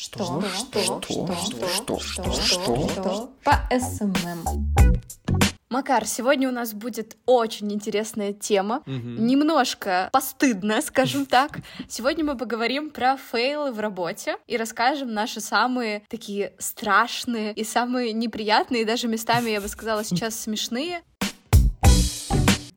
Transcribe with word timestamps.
Что? 0.00 0.40
Что? 0.40 0.80
Что? 0.80 1.02
Что? 1.02 2.00
Что? 2.00 2.32
Что? 2.32 2.86
Что? 2.86 3.30
По 3.44 3.60
SMM. 3.70 4.72
Макар, 5.68 6.06
сегодня 6.06 6.48
у 6.48 6.52
нас 6.52 6.72
будет 6.72 7.18
очень 7.26 7.70
интересная 7.70 8.32
тема, 8.32 8.78
угу. 8.86 8.96
немножко 8.96 10.08
постыдная, 10.10 10.80
скажем 10.80 11.26
так. 11.26 11.58
Сегодня 11.86 12.24
мы 12.24 12.38
поговорим 12.38 12.88
про 12.88 13.18
фейлы 13.18 13.72
в 13.72 13.78
работе 13.78 14.38
и 14.46 14.56
расскажем 14.56 15.12
наши 15.12 15.42
самые 15.42 16.02
такие 16.08 16.54
страшные 16.58 17.52
и 17.52 17.62
самые 17.62 18.14
неприятные, 18.14 18.82
и 18.82 18.86
даже 18.86 19.06
местами, 19.06 19.50
я 19.50 19.60
бы 19.60 19.68
сказала, 19.68 20.02
сейчас 20.02 20.40
смешные. 20.40 21.02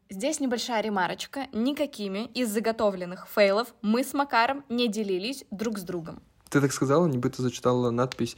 Здесь 0.09 0.41
небольшая 0.41 0.81
ремарочка. 0.81 1.47
Никакими 1.53 2.25
из 2.33 2.49
заготовленных 2.49 3.29
фейлов 3.29 3.73
мы 3.81 4.03
с 4.03 4.13
Макаром 4.13 4.65
не 4.67 4.89
делились 4.89 5.45
друг 5.51 5.79
с 5.79 5.83
другом. 5.83 6.21
Ты 6.53 6.61
так 6.61 6.71
сказала, 6.71 7.07
не 7.07 7.17
будто 7.17 7.41
зачитала 7.41 7.89
надпись 7.89 8.37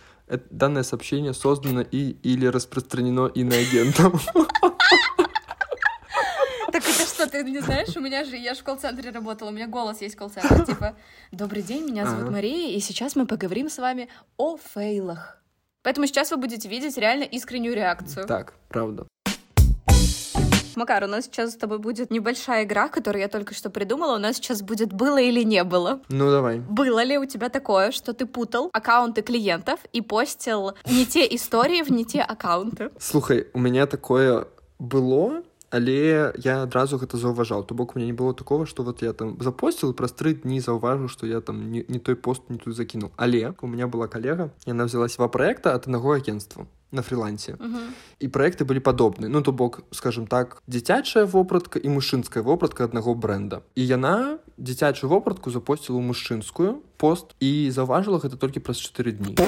«Данное 0.49 0.83
сообщение 0.83 1.33
создано 1.33 1.81
и 1.81 2.15
или 2.23 2.45
распространено 2.45 3.27
иноагентом». 3.27 4.17
Так 6.71 6.83
это 6.83 7.05
что, 7.05 7.29
ты 7.29 7.43
не 7.43 7.59
знаешь, 7.59 7.95
у 7.97 7.99
меня 7.99 8.23
же, 8.23 8.37
я 8.37 8.53
же 8.53 8.61
в 8.61 8.63
колл-центре 8.63 9.11
работала, 9.11 9.49
у 9.49 9.51
меня 9.51 9.67
голос 9.67 9.99
есть 9.99 10.15
в 10.15 10.17
колл-центре, 10.17 10.65
типа 10.65 10.95
«Добрый 11.33 11.61
день, 11.61 11.85
меня 11.89 12.05
зовут 12.05 12.31
Мария, 12.31 12.77
и 12.77 12.79
сейчас 12.79 13.17
мы 13.17 13.25
поговорим 13.25 13.69
с 13.69 13.79
вами 13.79 14.07
о 14.37 14.55
фейлах». 14.55 15.41
Поэтому 15.83 16.07
сейчас 16.07 16.31
вы 16.31 16.37
будете 16.37 16.69
видеть 16.69 16.97
реально 16.97 17.23
искреннюю 17.23 17.75
реакцию. 17.75 18.25
Так, 18.27 18.53
правда. 18.69 19.07
Макар, 20.75 21.03
у 21.03 21.07
нас 21.07 21.25
сейчас 21.25 21.53
с 21.53 21.55
тобой 21.55 21.79
будет 21.79 22.11
небольшая 22.11 22.63
игра, 22.63 22.87
которую 22.87 23.21
я 23.21 23.27
только 23.27 23.53
что 23.53 23.69
придумала. 23.69 24.15
У 24.15 24.19
нас 24.19 24.37
сейчас 24.37 24.61
будет 24.61 24.93
«Было 24.93 25.17
или 25.17 25.43
не 25.43 25.63
было». 25.63 26.01
Ну, 26.09 26.31
давай. 26.31 26.59
Было 26.59 27.03
ли 27.03 27.17
у 27.17 27.25
тебя 27.25 27.49
такое, 27.49 27.91
что 27.91 28.13
ты 28.13 28.25
путал 28.25 28.69
аккаунты 28.73 29.21
клиентов 29.21 29.79
и 29.93 30.01
постил 30.01 30.73
не 30.85 31.05
те 31.05 31.25
истории 31.35 31.81
в 31.81 31.91
не 31.91 32.05
те 32.05 32.21
аккаунты? 32.21 32.91
Слухай, 32.99 33.47
у 33.53 33.59
меня 33.59 33.87
такое 33.87 34.47
было, 34.79 35.43
але 35.74 36.32
я 36.38 36.62
адразу 36.62 36.98
гэта 36.98 37.16
заўважаў 37.16 37.62
то 37.64 37.74
бок 37.74 37.94
у 37.94 37.98
меня 37.98 38.06
не 38.06 38.12
было 38.12 38.34
такого 38.34 38.66
что 38.66 38.82
вот 38.82 39.02
я 39.02 39.12
там 39.12 39.38
запосціл 39.40 39.94
праз 39.94 40.12
тры 40.12 40.34
дні 40.34 40.60
заўважыў 40.60 41.08
что 41.08 41.26
я 41.26 41.40
там 41.40 41.70
не, 41.70 41.84
не 41.88 41.98
той 41.98 42.16
пост 42.16 42.42
не 42.50 42.58
тут 42.58 42.74
закінул 42.74 43.10
але 43.16 43.54
у 43.62 43.66
меня 43.66 43.86
была 43.86 44.08
калега 44.08 44.50
яна 44.66 44.84
взялась 44.84 45.16
два 45.16 45.28
проекта 45.28 45.74
от 45.74 45.86
аднаго 45.86 46.12
агентства 46.12 46.66
на 46.92 47.02
фрилансе 47.02 47.52
uh 47.52 47.58
-huh. 47.58 47.88
і 48.18 48.28
проекты 48.28 48.64
былі 48.64 48.80
падобны 48.80 49.28
ну 49.28 49.42
то 49.42 49.52
бок 49.52 49.82
скажем 49.90 50.26
так 50.26 50.62
дзіцячая 50.66 51.24
вопратка 51.24 51.78
і 51.78 51.88
мужчынская 51.88 52.42
вопратка 52.42 52.84
аднаго 52.84 53.14
бренда 53.14 53.60
і 53.74 53.86
яна 53.86 54.38
дзіцячую 54.58 55.10
вопратку 55.10 55.50
запосціла 55.50 56.00
мужчынскую 56.00 56.74
пост 56.96 57.26
і 57.40 57.70
заўважыла 57.70 58.18
гэта 58.18 58.36
толькі 58.36 58.60
праз 58.60 58.76
чатыры 58.76 59.12
дні 59.12 59.38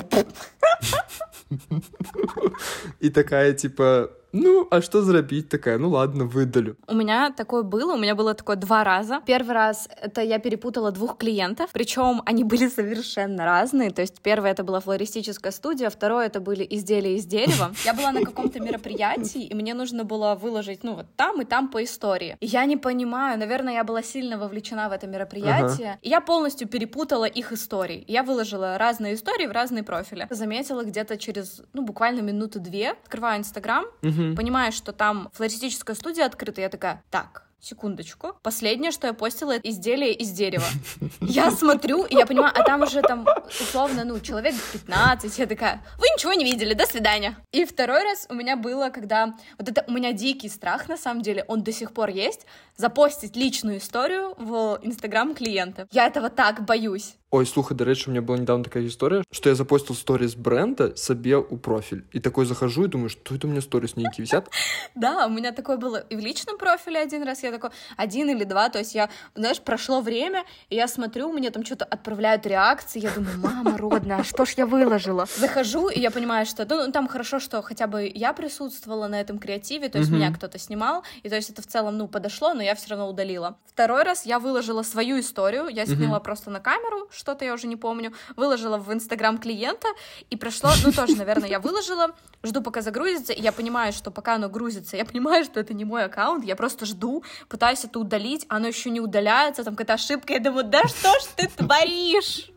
і 3.01 3.11
такая 3.11 3.53
типа 3.53 4.09
ну, 4.34 4.68
а 4.72 4.82
что 4.82 5.02
зрабіць 5.02 5.50
такая? 5.50 5.78
Ну 5.78 5.90
ладно, 5.90 6.26
выдалю. 6.26 6.76
У 6.88 6.94
меня 6.94 7.32
такое 7.32 7.64
было, 7.64 7.94
у 7.94 7.98
меня 7.98 8.16
было 8.16 8.34
такое 8.34 8.56
два 8.56 8.84
раза. 8.84 9.22
Первый 9.26 9.54
раз 9.54 9.90
это 10.02 10.22
я 10.22 10.40
перепутала 10.40 10.92
двух 10.92 11.18
клиентов, 11.18 11.70
причем 11.74 12.22
они 12.26 12.44
были 12.44 12.68
совершенно 12.68 13.46
разные. 13.46 13.92
То 13.92 14.02
есть 14.02 14.22
первое 14.22 14.52
это 14.52 14.64
была 14.64 14.80
флористическая 14.80 15.52
студия, 15.52 15.90
второе 15.90 16.28
это 16.28 16.42
были 16.42 16.68
изделия 16.70 17.16
из 17.16 17.26
дерева. 17.26 17.72
Я 17.86 17.94
была 17.94 18.12
на 18.12 18.22
каком-то 18.22 18.60
мероприятии, 18.60 19.44
и 19.44 19.56
мне 19.56 19.74
нужно 19.74 20.04
было 20.04 20.36
выложить, 20.36 20.84
ну, 20.84 20.96
вот 20.96 21.06
там 21.16 21.42
и 21.42 21.46
там 21.46 21.70
по 21.70 21.84
истории. 21.84 22.38
Я 22.42 22.66
не 22.66 22.78
понимаю, 22.78 23.40
наверное, 23.40 23.74
я 23.74 23.84
была 23.84 24.04
сильно 24.04 24.38
вовлечена 24.38 24.90
в 24.90 24.92
это 24.92 25.08
мероприятие, 25.08 25.92
ага. 25.92 26.00
и 26.02 26.10
я 26.10 26.22
полностью 26.22 26.68
перепутала 26.68 27.26
их 27.26 27.52
истории. 27.54 28.04
Я 28.08 28.24
выложила 28.24 28.78
разные 28.78 29.14
истории 29.14 29.48
в 29.48 29.52
разные 29.52 29.84
профили. 29.84 30.28
Заметила 30.30 30.84
где-то 30.84 31.18
через, 31.18 31.62
ну, 31.74 31.82
буквально 31.82 32.22
минуты 32.22 32.60
две, 32.60 32.92
открываю 32.92 33.40
Инстаграм, 33.40 33.86
угу 34.04 34.17
угу. 34.18 34.36
понимаю, 34.36 34.72
что 34.72 34.92
там 34.92 35.30
флористическая 35.34 35.96
студия 35.96 36.26
открыта, 36.26 36.62
я 36.62 36.70
такая, 36.70 37.04
так, 37.10 37.48
секундочку. 37.60 38.34
Последнее, 38.44 38.92
что 38.92 39.08
я 39.08 39.14
постила, 39.14 39.52
это 39.54 39.70
изделие 39.70 40.14
из 40.14 40.32
дерева. 40.32 40.66
Я 41.22 41.52
смотрю, 41.52 42.04
и 42.04 42.16
я 42.16 42.26
понимаю, 42.26 42.54
а 42.56 42.64
там 42.64 42.84
уже 42.84 43.02
там 43.02 43.26
условно, 43.48 44.06
ну, 44.06 44.20
человек 44.20 44.56
15, 44.74 45.40
я 45.40 45.46
такая, 45.46 45.82
вы 45.98 46.06
ничего 46.16 46.34
не 46.34 46.46
видели, 46.46 46.74
до 46.74 46.86
свидания. 46.86 47.38
И 47.52 47.66
второй 47.66 48.04
раз 48.04 48.28
у 48.30 48.34
меня 48.34 48.56
было, 48.56 48.90
когда, 48.90 49.36
вот 49.58 49.68
это 49.70 49.84
у 49.88 49.92
меня 49.92 50.14
дикий 50.14 50.50
страх, 50.50 50.88
на 50.88 50.98
самом 50.98 51.22
деле, 51.22 51.44
он 51.48 51.64
до 51.64 51.72
сих 51.72 51.92
пор 51.94 52.10
есть, 52.10 52.46
запостить 52.76 53.36
личную 53.36 53.78
историю 53.78 54.34
в 54.38 54.80
Инстаграм 54.84 55.34
клиента. 55.36 55.88
Я 55.92 56.08
этого 56.08 56.30
так 56.30 56.66
боюсь. 56.66 57.16
Ой, 57.30 57.46
слухай, 57.46 57.74
дарэчы, 57.74 58.10
у 58.10 58.12
меня 58.14 58.22
была 58.22 58.38
недавно 58.38 58.64
такая 58.64 58.88
история, 58.88 59.22
что 59.34 59.50
я 59.50 59.56
запостил 59.56 59.96
сторис 59.96 60.34
бренда 60.36 60.96
себе 60.96 61.36
у 61.36 61.58
профиль. 61.58 62.06
И 62.14 62.22
такой 62.22 62.46
захожу 62.46 62.86
и 62.86 62.88
думаю, 62.88 63.10
что 63.10 63.36
это 63.36 63.48
у 63.48 63.50
меня 63.50 63.60
сторис 63.60 63.98
некие 63.98 64.24
висят. 64.24 64.50
Да, 64.96 65.28
у 65.28 65.30
меня 65.30 65.52
такое 65.52 65.78
было 65.78 65.98
и 65.98 66.16
в 66.16 66.20
личном 66.20 66.58
профиле 66.58 67.00
один 67.00 67.22
раз. 67.22 67.44
Я 67.44 67.52
такой, 67.52 67.70
один 67.98 68.30
или 68.30 68.46
два. 68.46 68.70
То 68.70 68.80
есть 68.80 68.96
я, 68.96 69.10
знаешь, 69.36 69.60
прошло 69.60 70.02
время, 70.02 70.44
и 70.70 70.76
я 70.76 70.88
смотрю, 70.88 71.32
мне 71.32 71.52
там 71.52 71.64
что-то 71.64 71.86
отправляют 71.86 72.48
реакции. 72.48 73.00
Я 73.00 73.12
думаю, 73.12 73.38
мама 73.38 73.78
родная, 73.78 74.24
что 74.24 74.46
ж 74.46 74.54
я 74.58 74.66
выложила? 74.66 75.28
Захожу, 75.38 75.90
и 75.90 76.00
я 76.00 76.10
понимаю, 76.10 76.48
что 76.48 76.66
ну, 76.66 76.92
там 76.92 77.08
хорошо, 77.08 77.40
что 77.40 77.62
хотя 77.62 77.86
бы 77.86 78.12
я 78.12 78.34
присутствовала 78.34 79.08
на 79.08 79.20
этом 79.22 79.38
креативе, 79.38 79.90
то 79.90 80.00
есть 80.00 80.10
меня 80.10 80.34
кто-то 80.34 80.58
снимал, 80.58 81.04
и 81.22 81.30
то 81.30 81.36
есть 81.36 81.50
это 81.52 81.62
в 81.62 81.68
целом, 81.68 81.98
ну, 81.98 82.08
подошло, 82.08 82.54
но 82.54 82.64
я 82.64 82.74
все 82.74 82.90
равно 82.90 83.08
удалила. 83.10 83.58
Второй 83.66 84.04
раз 84.04 84.26
я 84.26 84.40
выложила 84.40 84.82
свою 84.82 85.20
историю, 85.20 85.68
я 85.68 85.86
сняла 85.86 86.20
просто 86.20 86.50
на 86.50 86.60
камеру, 86.60 87.08
что-то 87.18 87.44
я 87.44 87.54
уже 87.54 87.68
не 87.68 87.76
помню, 87.76 88.14
выложила 88.36 88.78
в 88.78 88.94
Инстаграм 88.94 89.38
клиента, 89.38 89.88
и 90.30 90.38
прошло, 90.38 90.70
ну 90.84 90.92
тоже, 90.92 91.16
наверное, 91.16 91.50
я 91.50 91.60
выложила, 91.60 92.16
жду, 92.44 92.62
пока 92.62 92.82
загрузится, 92.82 93.34
и 93.34 93.42
я 93.42 93.52
понимаю, 93.52 93.92
что 93.92 94.12
пока 94.12 94.36
оно 94.36 94.50
грузится, 94.50 94.96
я 94.96 95.06
понимаю, 95.06 95.44
что 95.44 95.60
это 95.60 95.74
не 95.74 95.86
мой 95.86 96.06
аккаунт, 96.06 96.46
я 96.46 96.56
просто 96.56 96.86
жду, 96.86 97.24
пытаюсь 97.50 97.84
это 97.84 98.00
удалить, 98.00 98.46
оно 98.50 98.68
еще 98.68 98.90
не 98.90 99.02
удаляется, 99.02 99.64
там 99.64 99.76
какая-то 99.76 99.94
ошибка, 99.94 100.34
я 100.34 100.40
думаю, 100.40 100.66
да 100.66 100.84
что 100.88 101.10
ж 101.20 101.24
ты 101.36 101.48
творишь? 101.48 102.52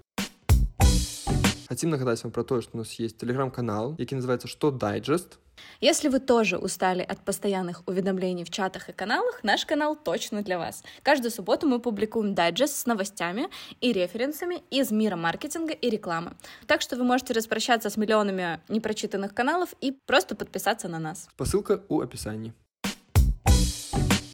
Хотим 1.69 1.91
нагадать 1.91 2.23
вам 2.25 2.33
про 2.33 2.43
то, 2.43 2.61
что 2.61 2.71
у 2.75 2.79
нас 2.79 2.93
есть 2.95 3.17
телеграм-канал, 3.19 3.95
який 3.97 4.17
называется 4.17 4.49
«Что 4.49 4.73
дайджест?». 4.73 5.39
Если 5.81 6.09
вы 6.09 6.21
тоже 6.21 6.59
устали 6.59 7.03
от 7.03 7.21
постоянных 7.21 7.83
уведомлений 7.87 8.45
в 8.45 8.51
чатах 8.51 8.89
и 8.89 8.93
каналах, 8.93 9.43
наш 9.43 9.65
канал 9.67 9.97
точно 9.97 10.43
для 10.43 10.59
вас. 10.59 10.83
Каждую 11.03 11.31
субботу 11.31 11.67
мы 11.67 11.81
публикуем 11.81 12.35
дайджест 12.35 12.77
с 12.77 12.87
новостями 12.87 13.49
и 13.81 13.93
референсами 13.93 14.63
из 14.71 14.91
мира 14.91 15.17
маркетинга 15.17 15.73
и 15.73 15.91
рекламы. 15.91 16.35
Так 16.67 16.83
что 16.83 16.97
вы 16.97 17.05
можете 17.05 17.33
распрощаться 17.33 17.91
с 17.91 17.97
миллионами 17.97 18.61
непрочитанных 18.69 19.35
каналов 19.35 19.71
и 19.81 19.93
просто 20.07 20.35
подписаться 20.35 20.89
на 20.89 20.99
нас. 20.99 21.29
Посылка 21.37 21.83
у 21.89 22.01
описании. 22.01 22.53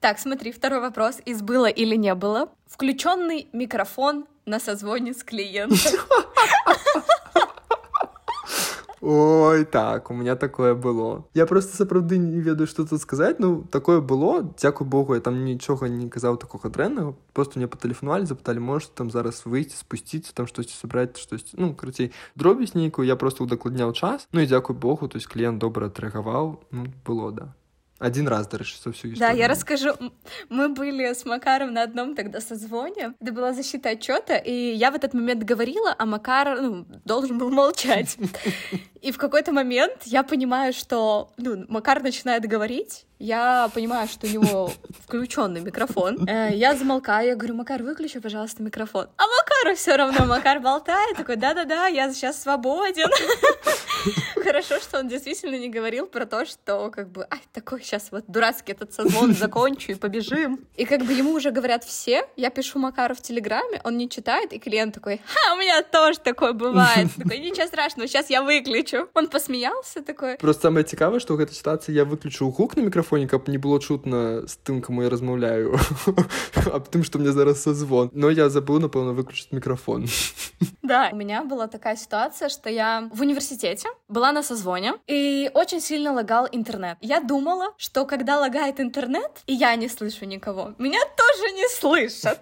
Так, 0.00 0.18
смотри, 0.18 0.52
второй 0.52 0.80
вопрос 0.80 1.18
из 1.24 1.42
было 1.42 1.66
или 1.66 1.96
не 1.96 2.14
было. 2.14 2.48
Включенный 2.66 3.48
микрофон 3.52 4.26
на 4.44 4.60
созвоне 4.60 5.12
с 5.12 5.24
клиентом. 5.24 5.78
Ой, 9.01 9.65
так, 9.65 10.11
у 10.11 10.13
меня 10.13 10.35
такое 10.35 10.75
было. 10.75 11.25
Я 11.33 11.47
просто 11.47 11.75
сапраўды 11.75 12.19
не 12.19 12.39
ведаю, 12.39 12.67
што 12.67 12.85
тут 12.85 13.01
сказаць. 13.01 13.39
Ну 13.39 13.63
такое 13.63 13.99
было. 13.99 14.53
Дзякуй 14.57 14.85
Богу, 14.85 15.15
я 15.15 15.21
там 15.21 15.43
нічога 15.43 15.89
не 15.89 16.07
казаў 16.07 16.37
такога 16.37 16.69
дрэннага. 16.69 17.15
Просто 17.33 17.57
мне 17.57 17.67
патэлефанавалі, 17.67 18.29
запыталі, 18.29 18.59
можаш 18.59 18.93
там 18.93 19.09
зараз 19.09 19.41
выйсці, 19.45 19.81
спусціцца, 19.81 20.33
там 20.33 20.45
штосьці 20.45 20.77
сабраць, 20.77 21.17
штось, 21.17 21.49
ну, 21.53 21.73
карацей, 21.73 22.11
дробязь 22.35 22.75
нейкую, 22.75 23.07
я 23.07 23.15
просто 23.15 23.43
удакладняў 23.43 23.93
час. 23.93 24.27
Ну 24.31 24.41
і 24.41 24.45
дзякуй 24.45 24.75
Богу, 24.75 25.07
то 25.07 25.17
есть 25.17 25.27
кліент 25.27 25.57
добра 25.57 25.89
адрэагаваў, 25.89 26.61
ну, 26.69 26.85
было, 27.05 27.31
да. 27.31 27.53
Один 27.98 28.28
раз, 28.28 28.48
речи, 28.52 28.74
со 28.74 28.92
всю 28.92 29.12
историю. 29.12 29.18
Да, 29.18 29.30
я 29.30 29.48
расскажу. 29.48 29.94
Мы 30.50 30.68
были 30.68 31.12
с 31.14 31.24
Макаром 31.24 31.72
на 31.72 31.82
одном 31.82 32.14
тогда 32.14 32.40
созвоне. 32.40 33.14
Это 33.20 33.32
была 33.32 33.54
защита 33.54 33.90
отчета, 33.90 34.36
и 34.36 34.52
я 34.52 34.90
в 34.90 34.94
этот 34.94 35.14
момент 35.14 35.42
говорила, 35.44 35.94
а 35.96 36.04
Макар 36.04 36.60
ну, 36.60 36.86
должен 37.04 37.38
был 37.38 37.50
молчать. 37.50 38.16
И 39.02 39.12
в 39.12 39.18
какой-то 39.18 39.52
момент 39.52 40.02
я 40.04 40.24
понимаю, 40.24 40.72
что 40.72 41.30
ну, 41.36 41.64
Макар 41.68 42.02
начинает 42.02 42.44
говорить, 42.44 43.06
я 43.18 43.70
понимаю, 43.72 44.08
что 44.08 44.26
у 44.26 44.30
него 44.30 44.72
включенный 45.04 45.60
микрофон. 45.60 46.28
Э, 46.28 46.50
я 46.52 46.74
замолкаю, 46.74 47.28
я 47.28 47.36
говорю, 47.36 47.54
Макар, 47.54 47.82
выключи, 47.82 48.18
пожалуйста, 48.18 48.62
микрофон. 48.62 49.06
А 49.16 49.22
Макару 49.22 49.76
все 49.76 49.96
равно, 49.96 50.26
Макар 50.26 50.60
болтает, 50.60 51.16
такой, 51.16 51.36
да-да-да, 51.36 51.86
я 51.86 52.12
сейчас 52.12 52.42
свободен. 52.42 53.08
Хорошо, 54.35 54.79
что 54.79 54.99
он 54.99 55.07
действительно 55.07 55.55
не 55.55 55.69
говорил 55.69 56.07
про 56.07 56.25
то, 56.25 56.45
что 56.45 56.89
как 56.89 57.09
бы, 57.11 57.25
ай, 57.29 57.39
такой 57.53 57.81
сейчас 57.81 58.11
вот 58.11 58.25
дурацкий 58.27 58.71
этот 58.71 58.93
созвон 58.93 59.33
закончу 59.33 59.91
и 59.91 59.95
побежим. 59.95 60.59
И 60.75 60.85
как 60.85 61.05
бы 61.05 61.13
ему 61.13 61.33
уже 61.33 61.51
говорят 61.51 61.83
все, 61.83 62.27
я 62.35 62.49
пишу 62.49 62.79
Макару 62.79 63.15
в 63.15 63.21
Телеграме, 63.21 63.81
он 63.83 63.97
не 63.97 64.09
читает, 64.09 64.53
и 64.53 64.59
клиент 64.59 64.93
такой, 64.93 65.21
ха, 65.25 65.53
у 65.53 65.57
меня 65.57 65.81
тоже 65.83 66.19
такое 66.19 66.53
бывает. 66.53 67.09
Такой, 67.17 67.39
ничего 67.39 67.67
страшного, 67.67 68.07
сейчас 68.07 68.29
я 68.29 68.41
выключу. 68.41 69.07
Он 69.13 69.27
посмеялся 69.27 70.01
такой. 70.01 70.37
Просто 70.37 70.69
самое 70.69 70.85
цікаве, 70.85 71.19
што 71.19 71.35
ў 71.35 71.45
гэтай 71.45 71.55
сітуацыі 71.55 71.95
я 71.95 72.05
выключу 72.05 72.49
гук 72.49 72.75
на 72.77 72.83
мікрафоне, 72.83 73.27
каб 73.27 73.47
не 73.47 73.57
было 73.57 73.79
чутна 73.79 74.47
з 74.47 74.57
тым, 74.65 74.81
каму 74.81 75.03
я 75.03 75.09
размаўляю 75.09 75.77
аб 76.71 76.89
тым, 76.89 77.03
што 77.03 77.19
мне 77.19 77.31
зараз 77.31 77.61
созвон. 77.61 78.09
Но 78.13 78.29
я 78.29 78.49
забыл, 78.49 78.79
напэўна, 78.79 79.13
выключыць 79.13 79.51
мікрафон. 79.51 80.07
Да, 80.81 81.09
у 81.11 81.15
меня 81.15 81.43
была 81.43 81.67
такая 81.67 81.95
ситуация, 81.95 82.49
что 82.49 82.69
я 82.69 83.09
в 83.13 83.21
университете 83.21 83.89
была 84.08 84.32
на 84.32 84.42
созвоне, 84.42 84.94
и 85.06 85.50
очень 85.54 85.80
сильно 85.80 86.12
лагал 86.12 86.48
интернет. 86.50 86.98
Я 87.00 87.20
думала, 87.20 87.74
что 87.76 88.04
когда 88.06 88.38
лагает 88.38 88.80
интернет, 88.80 89.42
и 89.46 89.52
я 89.52 89.74
не 89.76 89.88
слышу 89.88 90.24
никого, 90.24 90.74
меня 90.78 91.00
тоже 91.16 91.52
не 91.52 91.68
слышат. 91.68 92.40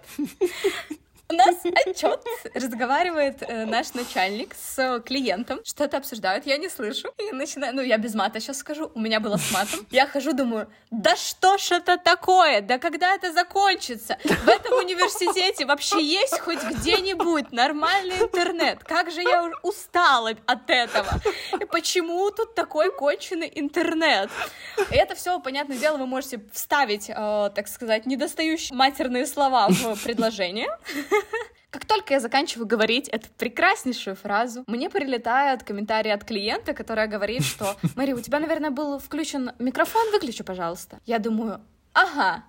У 1.27 1.33
нас 1.33 1.55
отчет 1.85 2.21
разговаривает 2.53 3.41
э, 3.41 3.65
наш 3.65 3.93
начальник 3.95 4.53
с 4.53 5.01
клиентом, 5.05 5.59
что-то 5.63 5.97
обсуждают, 5.97 6.45
я 6.45 6.57
не 6.57 6.69
слышу. 6.69 7.07
И 7.17 7.31
начинаю, 7.31 7.73
ну 7.73 7.81
я 7.81 7.97
без 7.97 8.13
мата 8.13 8.39
сейчас 8.39 8.59
скажу, 8.59 8.91
у 8.93 8.99
меня 8.99 9.19
было 9.19 9.37
с 9.37 9.51
матом. 9.51 9.87
Я 9.89 10.05
хожу, 10.05 10.33
думаю, 10.33 10.67
да 10.91 11.15
что 11.15 11.57
ж 11.57 11.71
это 11.71 11.97
такое? 11.97 12.61
Да 12.61 12.77
когда 12.77 13.15
это 13.15 13.33
закончится? 13.33 14.17
В 14.23 14.47
этом 14.47 14.77
университете 14.77 15.65
вообще 15.65 16.03
есть 16.03 16.39
хоть 16.39 16.61
где-нибудь 16.63 17.51
нормальный 17.51 18.17
интернет? 18.17 18.83
Как 18.83 19.09
же 19.09 19.21
я 19.21 19.49
устала 19.63 20.33
от 20.45 20.69
этого? 20.69 21.09
И 21.59 21.65
почему 21.65 22.29
тут 22.29 22.53
такой 22.53 22.91
конченый 22.95 23.51
интернет? 23.55 24.29
И 24.91 24.95
это 24.95 25.15
все, 25.15 25.39
понятное 25.39 25.77
дело, 25.77 25.97
вы 25.97 26.05
можете 26.05 26.39
вставить, 26.53 27.09
э, 27.09 27.13
так 27.55 27.67
сказать, 27.67 28.05
недостающие 28.05 28.77
матерные 28.77 29.25
слова 29.25 29.69
в 29.69 30.03
предложение. 30.03 30.69
Как 31.69 31.85
только 31.85 32.13
я 32.13 32.19
заканчиваю 32.19 32.67
говорить 32.67 33.09
эту 33.09 33.27
прекраснейшую 33.37 34.15
фразу, 34.15 34.63
мне 34.67 34.89
прилетает 34.89 35.63
комментарий 35.63 36.13
от 36.13 36.23
клиента, 36.23 36.73
которая 36.73 37.07
говорит, 37.07 37.43
что 37.43 37.75
«Мэри, 37.95 38.13
у 38.13 38.21
тебя, 38.21 38.39
наверное, 38.39 38.71
был 38.71 38.97
включен 38.97 39.51
микрофон, 39.59 40.09
выключи, 40.11 40.43
пожалуйста». 40.43 40.99
Я 41.05 41.19
думаю, 41.19 41.61
Ага. 41.95 42.43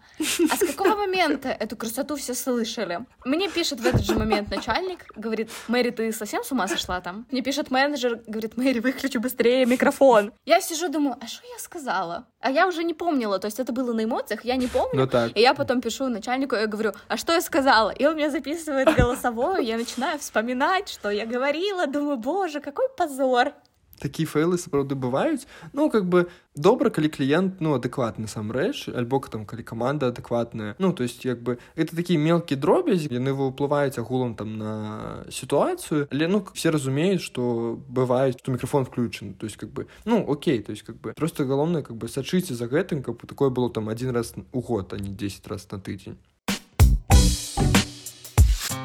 А 0.51 0.57
с 0.57 0.59
какого 0.67 0.97
момента 0.97 1.49
эту 1.49 1.77
красоту 1.77 2.17
все 2.17 2.35
слышали? 2.35 3.07
Мне 3.25 3.49
пишет 3.49 3.81
в 3.81 3.87
этот 3.87 4.05
же 4.05 4.19
момент 4.19 4.51
начальник, 4.51 5.07
говорит, 5.15 5.51
Мэри, 5.69 5.91
ты 5.91 6.13
совсем 6.13 6.43
с 6.43 6.51
ума 6.51 6.67
сошла 6.67 7.01
там? 7.01 7.27
Мне 7.31 7.43
пишет 7.43 7.71
менеджер, 7.71 8.21
говорит, 8.27 8.57
Мэри, 8.57 8.81
выключи 8.81 9.19
быстрее 9.19 9.65
микрофон. 9.65 10.33
Я 10.47 10.61
сижу, 10.61 10.89
думаю, 10.89 11.17
а 11.21 11.27
что 11.29 11.47
я 11.47 11.59
сказала? 11.61 12.27
А 12.41 12.51
я 12.51 12.67
уже 12.67 12.83
не 12.83 12.95
помнила, 12.95 13.39
то 13.39 13.47
есть 13.47 13.61
это 13.61 13.73
было 13.73 13.93
на 13.93 14.05
эмоциях, 14.05 14.45
я 14.45 14.57
не 14.57 14.67
помню. 14.67 15.01
Ну, 15.01 15.07
так. 15.07 15.37
И 15.37 15.41
я 15.41 15.55
потом 15.55 15.81
пишу 15.81 16.09
начальнику, 16.09 16.57
я 16.57 16.67
говорю, 16.67 16.93
а 17.07 17.17
что 17.17 17.33
я 17.33 17.41
сказала? 17.41 17.91
И 17.91 18.05
он 18.05 18.15
мне 18.15 18.31
записывает 18.31 18.97
голосовое, 18.97 19.65
я 19.65 19.77
начинаю 19.77 20.19
вспоминать, 20.19 20.89
что 20.89 21.11
я 21.11 21.25
говорила, 21.25 21.87
думаю, 21.87 22.17
боже, 22.17 22.61
какой 22.61 22.89
позор. 22.97 23.53
такія 24.02 24.28
фэйлы 24.28 24.58
сапраўды 24.58 24.98
бываюць 24.98 25.46
ну 25.74 25.90
как 25.94 26.10
бы 26.10 26.26
добра 26.56 26.90
калі 26.90 27.08
кліент 27.14 27.62
ну 27.62 27.78
адэкватны 27.78 28.28
сам 28.28 28.50
рэч 28.52 28.90
альбо 28.90 29.22
там 29.30 29.46
калі 29.46 29.64
каманда 29.64 30.10
адэкватная 30.10 30.76
ну 30.80 30.92
то 30.92 31.06
есть 31.06 31.24
як 31.24 31.44
бы 31.46 31.60
это 31.78 31.96
такі 31.96 32.18
мелкі 32.18 32.58
дробязь 32.58 33.06
яны 33.06 33.38
выплываюць 33.38 34.02
агулам 34.02 34.34
там 34.36 34.58
на 34.58 35.24
сітуацыю 35.30 36.10
але 36.12 36.28
ну 36.28 36.44
все 36.54 36.74
разумеюць 36.74 37.22
что 37.22 37.78
бываюць 37.88 38.42
что 38.42 38.52
мікрофон 38.52 38.86
включен 38.86 39.36
то 39.36 39.46
есть 39.46 39.58
как 39.58 39.70
бы 39.70 39.88
ну 40.06 40.26
окей 40.26 40.60
то 40.60 40.72
есть 40.72 40.82
как 40.82 40.98
бы 40.98 41.14
просто 41.14 41.46
галоўнае 41.46 41.84
как 41.84 41.96
бы 41.96 42.10
сачыце 42.10 42.56
за 42.56 42.66
гэтым 42.66 43.04
каб 43.04 43.22
такое 43.28 43.50
было 43.50 43.70
там 43.70 43.90
один 43.90 44.10
раз 44.10 44.34
у 44.52 44.62
год 44.62 44.94
а 44.94 44.98
не 44.98 45.10
10 45.10 45.48
раз 45.48 45.70
на 45.72 45.80
тыдзень 45.80 46.18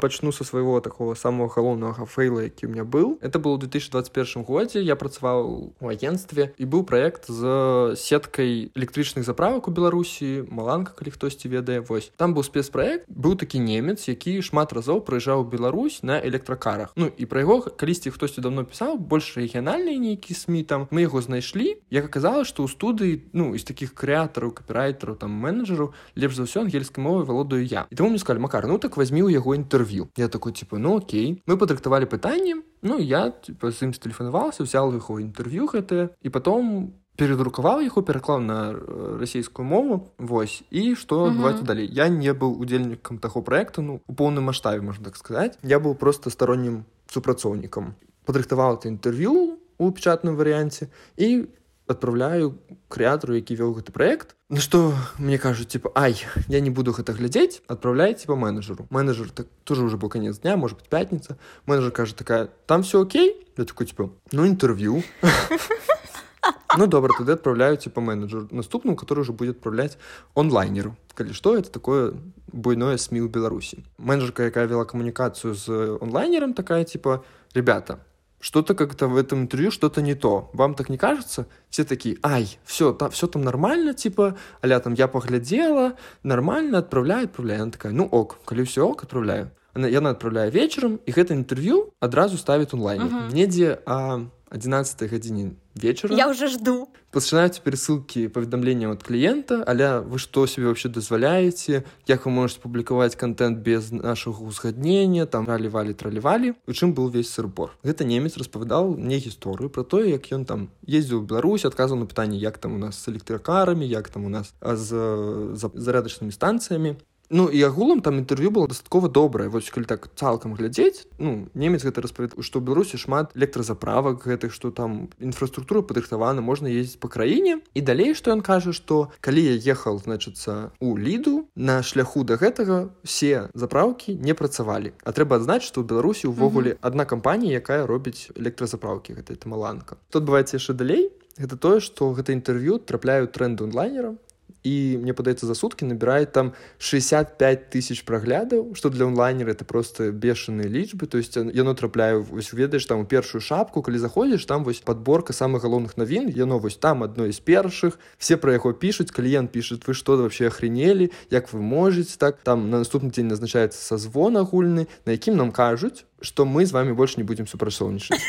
пачну 0.01 0.31
со 0.31 0.43
свайго 0.43 0.79
такого 0.81 1.15
самого 1.15 1.49
галоўнага 1.49 2.05
фейла 2.05 2.41
які 2.41 2.67
у 2.67 2.69
меня 2.69 2.83
был 2.83 3.19
это 3.21 3.39
было 3.39 3.57
2021 3.57 4.43
годзе 4.43 4.81
я 4.81 4.95
працаваў 4.95 5.73
у 5.79 5.87
агенстве 5.87 6.53
і 6.57 6.65
быў 6.65 6.83
проект 6.83 7.27
з 7.27 7.95
сеткай 7.97 8.71
электрычных 8.75 9.23
заправак 9.23 9.67
у 9.67 9.71
беларусі 9.71 10.45
маланка 10.49 10.93
калі 10.95 11.11
хтосьці 11.11 11.47
ведае 11.47 11.81
вось 11.81 12.11
там 12.17 12.33
быў 12.33 12.43
спецпраект 12.43 13.05
быў 13.09 13.35
такі 13.35 13.59
немец 13.59 14.07
які 14.07 14.41
шмат 14.41 14.73
разоў 14.73 15.01
прыязджаў 15.01 15.43
Беларусь 15.47 16.03
на 16.03 16.19
электракарах 16.19 16.93
ну 16.95 17.09
і 17.09 17.25
пра 17.25 17.41
яго 17.41 17.61
калісьці 17.61 18.11
хтосьці 18.11 18.41
давно 18.41 18.63
пісаў 18.63 18.97
больш 18.97 19.37
рэгіянальныя 19.37 19.97
нейкі 19.97 20.33
сМ 20.33 20.63
там 20.63 20.87
мы 20.91 21.07
яго 21.07 21.21
знайшлі 21.21 21.77
як 21.89 22.05
аказалось 22.05 22.47
што 22.47 22.63
ў 22.63 22.71
студыі 22.71 23.13
ну 23.33 23.51
з 23.57 23.63
таких 23.63 23.93
крэатараў 23.93 24.53
капірайтераў 24.53 25.17
там 25.17 25.31
менеджеру 25.31 25.93
лепш 26.15 26.37
за 26.37 26.45
ўсё 26.45 26.63
ангельскай 26.65 27.03
мовы 27.03 27.25
валодаю 27.25 27.65
я 27.65 27.87
і 27.89 27.95
таму 27.95 28.09
мне 28.09 28.19
сказали 28.19 28.41
макар 28.43 28.67
ну 28.67 28.77
так 28.77 28.97
возьми 28.97 29.21
у 29.21 29.29
яго 29.29 29.55
інтэрв'ю 29.55 29.90
інтэрв'ю 29.91 30.07
я 30.15 30.31
такой 30.31 30.55
типа 30.55 30.79
ну 30.79 30.95
окей 31.03 31.43
мы 31.43 31.59
падрыхтавалі 31.59 32.07
пытанне 32.07 32.63
ну 32.81 32.97
я 32.99 33.35
типа, 33.35 33.71
з 33.75 33.83
ім 33.83 33.91
стэлефанаваўся 33.91 34.63
взял 34.63 34.95
яго 34.95 35.19
інтэрв'ю 35.19 35.67
гэтае 35.67 36.15
і 36.23 36.29
потом 36.31 36.95
перадрукаваў 37.17 37.83
яго 37.83 38.01
пераклаў 38.05 38.39
на 38.39 38.71
э, 38.71 39.17
расійскую 39.19 39.65
мову 39.67 40.13
Вось 40.17 40.63
і 40.71 40.95
што 40.95 41.27
адбываецца 41.27 41.67
далей 41.67 41.89
я 41.91 42.07
не 42.07 42.31
быў 42.31 42.55
удзельнікам 42.61 43.19
таго 43.19 43.41
проекту 43.41 43.83
ну 43.83 43.99
у 44.07 44.13
поўным 44.13 44.47
маштабе 44.47 44.79
можна 44.79 45.11
так 45.11 45.19
сказаць 45.19 45.59
я 45.63 45.83
быў 45.83 45.99
просто 45.99 46.29
стороннім 46.29 46.85
супрацоўнікам 47.11 47.97
падрыхтаваў 48.23 48.79
это 48.79 48.87
інтэрв'ю 48.87 49.59
у 49.77 49.91
печатным 49.91 50.39
варыянце 50.39 50.87
і 51.17 51.49
адпраўляю 51.87 52.59
крэатару 52.91 53.33
які 53.35 53.55
вёў 53.55 53.79
гэты 53.79 53.91
проект 53.91 54.35
Ну 54.49 54.59
что 54.59 54.93
мне 55.17 55.37
кажуць 55.37 55.67
типа 55.67 55.91
ай 55.95 56.19
я 56.47 56.59
не 56.59 56.69
буду 56.69 56.91
гэта 56.91 57.13
глядзець 57.13 57.61
адпраўляйте 57.67 58.27
по 58.27 58.35
менеджеру 58.35 58.87
менеджер 58.89 59.31
так 59.31 59.47
тоже 59.63 59.83
уже 59.83 59.97
был 59.97 60.09
конец 60.09 60.39
дня 60.39 60.57
может 60.57 60.77
быть 60.77 60.89
пятница 60.89 61.37
менеджер 61.65 61.91
кажет 61.91 62.15
такая 62.15 62.49
там 62.67 62.83
все 62.83 63.01
окей 63.01 63.47
я 63.57 63.65
такой 63.65 63.87
типа 63.87 64.11
ну 64.31 64.47
интервью 64.47 65.03
ну 66.77 66.87
добра 66.87 67.13
тады 67.17 67.31
отправляю 67.31 67.77
типа 67.77 68.01
менеджер 68.01 68.47
наступную 68.51 68.97
который 68.97 69.21
уже 69.21 69.31
будет 69.31 69.57
отправлять 69.57 69.97
онлайнеру 70.35 70.95
калі 71.15 71.33
что 71.33 71.57
это 71.57 71.71
такое 71.71 72.13
буйное 72.51 72.97
сми 72.97 73.21
у 73.21 73.29
беларусі 73.29 73.83
менеджерка 73.97 74.43
якая 74.43 74.67
вела 74.67 74.85
камунікацыю 74.85 75.55
з 75.55 75.97
онлайнером 76.01 76.53
такая 76.53 76.83
типа 76.83 77.23
ребята 77.53 77.99
что-то 78.42 78.74
как-то 78.74 79.06
в 79.06 79.16
этом 79.16 79.42
интервью 79.42 79.70
что-то 79.70 80.02
не 80.02 80.14
то. 80.14 80.50
Вам 80.52 80.74
так 80.74 80.88
не 80.88 80.98
кажется? 80.98 81.46
Все 81.70 81.84
такие, 81.84 82.18
ай, 82.24 82.58
все, 82.64 82.92
там, 82.92 83.10
все 83.12 83.28
там 83.28 83.42
нормально, 83.42 83.94
типа, 83.94 84.36
аля 84.64 84.80
там 84.80 84.94
я 84.94 85.06
поглядела, 85.06 85.94
нормально, 86.24 86.78
отправляю, 86.78 87.26
отправляю. 87.26 87.62
Она 87.62 87.70
такая, 87.70 87.92
ну 87.92 88.04
ок, 88.04 88.40
коли 88.44 88.64
все 88.64 88.84
ок, 88.84 89.04
отправляю. 89.04 89.52
Она, 89.74 89.86
яна 89.86 90.10
отправляю 90.10 90.50
вечером, 90.50 90.96
и 91.06 91.12
это 91.12 91.34
интервью 91.34 91.94
одразу 92.00 92.36
ставит 92.36 92.74
онлайн. 92.74 93.02
Угу. 93.02 93.16
Недзе 93.32 93.80
а 93.86 94.26
11 94.52 95.10
гадзіне 95.10 95.52
вечера. 95.74 96.14
Я 96.14 96.28
уже 96.28 96.48
жду. 96.48 96.88
Пачынаюць 97.12 97.60
пересылкі 97.64 98.28
паведамлення 98.28 98.92
от 98.92 99.02
кліента 99.04 99.64
аля 99.68 100.00
вы 100.00 100.20
што 100.20 100.46
себе 100.46 100.68
вообще 100.68 100.88
дазваляеце 100.88 101.84
як 102.08 102.24
вы 102.24 102.32
можете 102.32 102.60
публікаваць 102.60 103.16
контент 103.16 103.64
без 103.64 103.92
нашага 103.92 104.44
узгаднення 104.44 105.26
там 105.26 105.48
ралівалі 105.48 105.92
тралівалі 105.92 106.52
у 106.68 106.72
чым 106.72 106.92
был 106.92 107.08
весь 107.08 107.32
сырбор. 107.32 107.72
Гэта 107.84 108.04
немец 108.04 108.36
распавядаў 108.36 108.96
мне 108.96 109.16
гісторыю 109.16 109.68
про 109.68 109.84
тое 109.84 110.12
як 110.12 110.28
ён 110.32 110.44
там 110.44 110.68
ездзіў 110.84 111.24
Беларусь 111.24 111.64
адказаў 111.64 111.96
на 111.96 112.06
пытанне 112.06 112.36
як 112.36 112.58
там 112.58 112.76
у 112.76 112.78
нас 112.78 112.96
з 112.96 113.08
электракарамі 113.08 113.88
як 113.88 114.08
там 114.08 114.24
у 114.24 114.28
нас 114.28 114.52
з 114.60 115.48
зарядачнымі 115.52 116.32
станцыямі 116.32 116.96
Ну 117.32 117.48
і 117.48 117.62
агулам 117.64 118.04
там 118.04 118.20
інтэрв'ю 118.20 118.52
было 118.52 118.68
дастаткова 118.68 119.08
добрае 119.08 119.48
вось 119.48 119.72
калі 119.72 119.88
так 119.88 120.12
цалкам 120.20 120.52
глядзець 120.52 121.08
ну 121.16 121.48
немец 121.56 121.80
гэта 121.80 122.04
распавед 122.04 122.36
што 122.44 122.60
беларусі 122.60 123.00
шмат 123.00 123.32
электразаправак 123.32 124.20
гэтых 124.28 124.52
што 124.52 124.68
там 124.68 125.08
інфраструктура 125.16 125.80
падрыхтавана 125.80 126.44
можна 126.44 126.68
ездзіць 126.68 127.00
па 127.00 127.08
краіне 127.08 127.64
і 127.72 127.80
далей 127.80 128.12
што 128.12 128.36
ён 128.36 128.44
кажа 128.44 128.76
што 128.76 129.08
калі 129.24 129.40
я 129.48 129.56
ехал 129.72 129.96
значыцца 129.96 130.76
у 130.76 130.92
ліду 131.00 131.48
на 131.56 131.80
шляху 131.80 132.20
да 132.28 132.36
гэтага 132.36 132.92
все 133.00 133.48
запраўкі 133.56 134.12
не 134.20 134.36
працавалі. 134.36 134.92
А 135.00 135.16
трэба 135.16 135.40
адзнаць 135.40 135.64
што 135.64 135.80
ў 135.80 135.88
беларусі 135.88 136.28
ўвогуле 136.28 136.76
адна 136.84 137.08
кампанія 137.08 137.64
якая 137.64 137.88
робіць 137.88 138.28
электразапраўкі 138.36 139.16
гэтай 139.16 139.40
тамаланка 139.40 139.96
тут 140.12 140.28
бываецца 140.28 140.60
яшчэ 140.60 140.76
далей. 140.76 141.08
Гэта 141.40 141.56
тое 141.56 141.80
што 141.80 142.12
гэта 142.12 142.36
інтэрв'ю 142.36 142.76
трапляюць 142.84 143.32
тренды 143.32 143.64
онлайнера 143.64 144.20
і 144.67 144.97
мне 144.99 145.13
падаецца 145.15 145.47
за 145.47 145.55
суткі 145.55 145.87
набіраюць 145.87 146.31
там 146.35 146.51
65 146.77 147.69
тысяч 147.71 148.03
праглядаў 148.03 148.75
што 148.75 148.89
для 148.89 149.07
онлайнера 149.07 149.55
это 149.55 149.65
просто 149.65 150.11
бешаныя 150.11 150.67
лічбы 150.67 151.07
то 151.07 151.17
есть 151.17 151.37
яно 151.37 151.73
трапляю 151.73 152.23
вось 152.23 152.51
ведаеш 152.53 152.85
там 152.85 152.99
у 153.01 153.05
першую 153.05 153.41
шапку 153.41 153.81
калі 153.81 153.97
заходзіш 154.03 154.45
там 154.45 154.63
вось 154.63 154.83
подборка 154.83 155.33
самых 155.33 155.63
галоўных 155.63 155.95
навін 155.97 156.27
яно 156.35 156.59
вось 156.59 156.77
там 156.77 157.03
адной 157.03 157.31
з 157.31 157.39
першых 157.39 157.99
все 158.17 158.37
пра 158.37 158.57
яго 158.59 158.73
пішуць 158.73 159.11
кліент 159.11 159.51
пішет 159.51 159.87
вы 159.87 159.93
что 159.93 160.17
вообще 160.17 160.47
охренелі 160.47 161.11
як 161.31 161.53
вы 161.53 161.61
можете 161.61 162.17
так 162.17 162.43
там 162.43 162.69
на 162.69 162.83
наступны 162.83 163.11
дзень 163.11 163.31
назначаецца 163.31 163.79
созвон 163.79 164.37
агульны 164.37 164.87
на 165.05 165.11
якім 165.15 165.37
нам 165.37 165.51
кажуць 165.51 166.05
что 166.21 166.45
мы 166.45 166.65
з 166.65 166.71
вами 166.71 166.93
больше 166.93 167.17
не 167.17 167.23
будем 167.23 167.47
супрацоўнічаць 167.47 168.19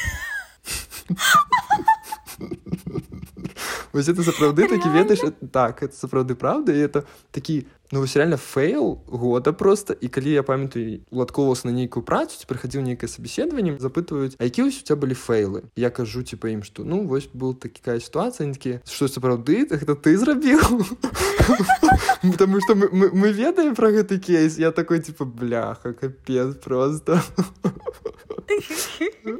Вось 3.92 4.09
это 4.09 4.23
сапраўды 4.23 4.68
такі 4.68 4.88
ведаеш 4.88 5.21
так 5.52 5.83
это 5.83 5.95
сапраўды 5.97 6.35
праўда 6.35 6.73
і 6.73 6.85
это 6.88 7.04
такі 7.30 7.66
ну 7.92 8.00
вось 8.00 8.16
реально 8.16 8.37
фейл 8.37 9.00
года 9.07 9.52
просто 9.52 9.95
і 10.00 10.09
калі 10.09 10.30
я 10.30 10.42
памятаю 10.42 11.00
уладковался 11.11 11.68
на 11.68 11.73
нейкую 11.73 12.04
працу 12.04 12.37
ці 12.37 12.47
прыхадзіў 12.47 12.85
нейкае 12.85 13.09
сабеседаванне 13.09 13.78
запытваюць 13.80 14.37
а 14.38 14.45
які 14.45 14.68
вось 14.68 14.80
у 14.80 14.85
тебя 14.85 14.97
былі 14.97 15.16
фейлы 15.16 15.62
я 15.76 15.90
кажу 15.90 16.23
ці 16.23 16.37
па 16.37 16.52
ім 16.52 16.62
што 16.62 16.85
ну 16.85 17.07
вось 17.09 17.28
был 17.33 17.54
такая 17.54 18.00
сітуацыя 18.00 18.52
такі 18.52 18.80
што 18.85 19.09
сапраўды 19.09 19.64
гэта 19.64 19.97
ты 19.97 20.16
зрабіў 20.18 20.61
потому 22.23 22.61
что 22.61 22.75
мы, 22.75 22.88
мы, 22.92 23.11
мы 23.12 23.33
ведаем 23.33 23.75
про 23.75 23.90
гэты 23.90 24.18
кейс 24.18 24.59
я 24.59 24.71
такой 24.71 25.00
типа 25.00 25.25
бляха 25.25 25.92
капец 25.92 26.57
просто 26.61 27.23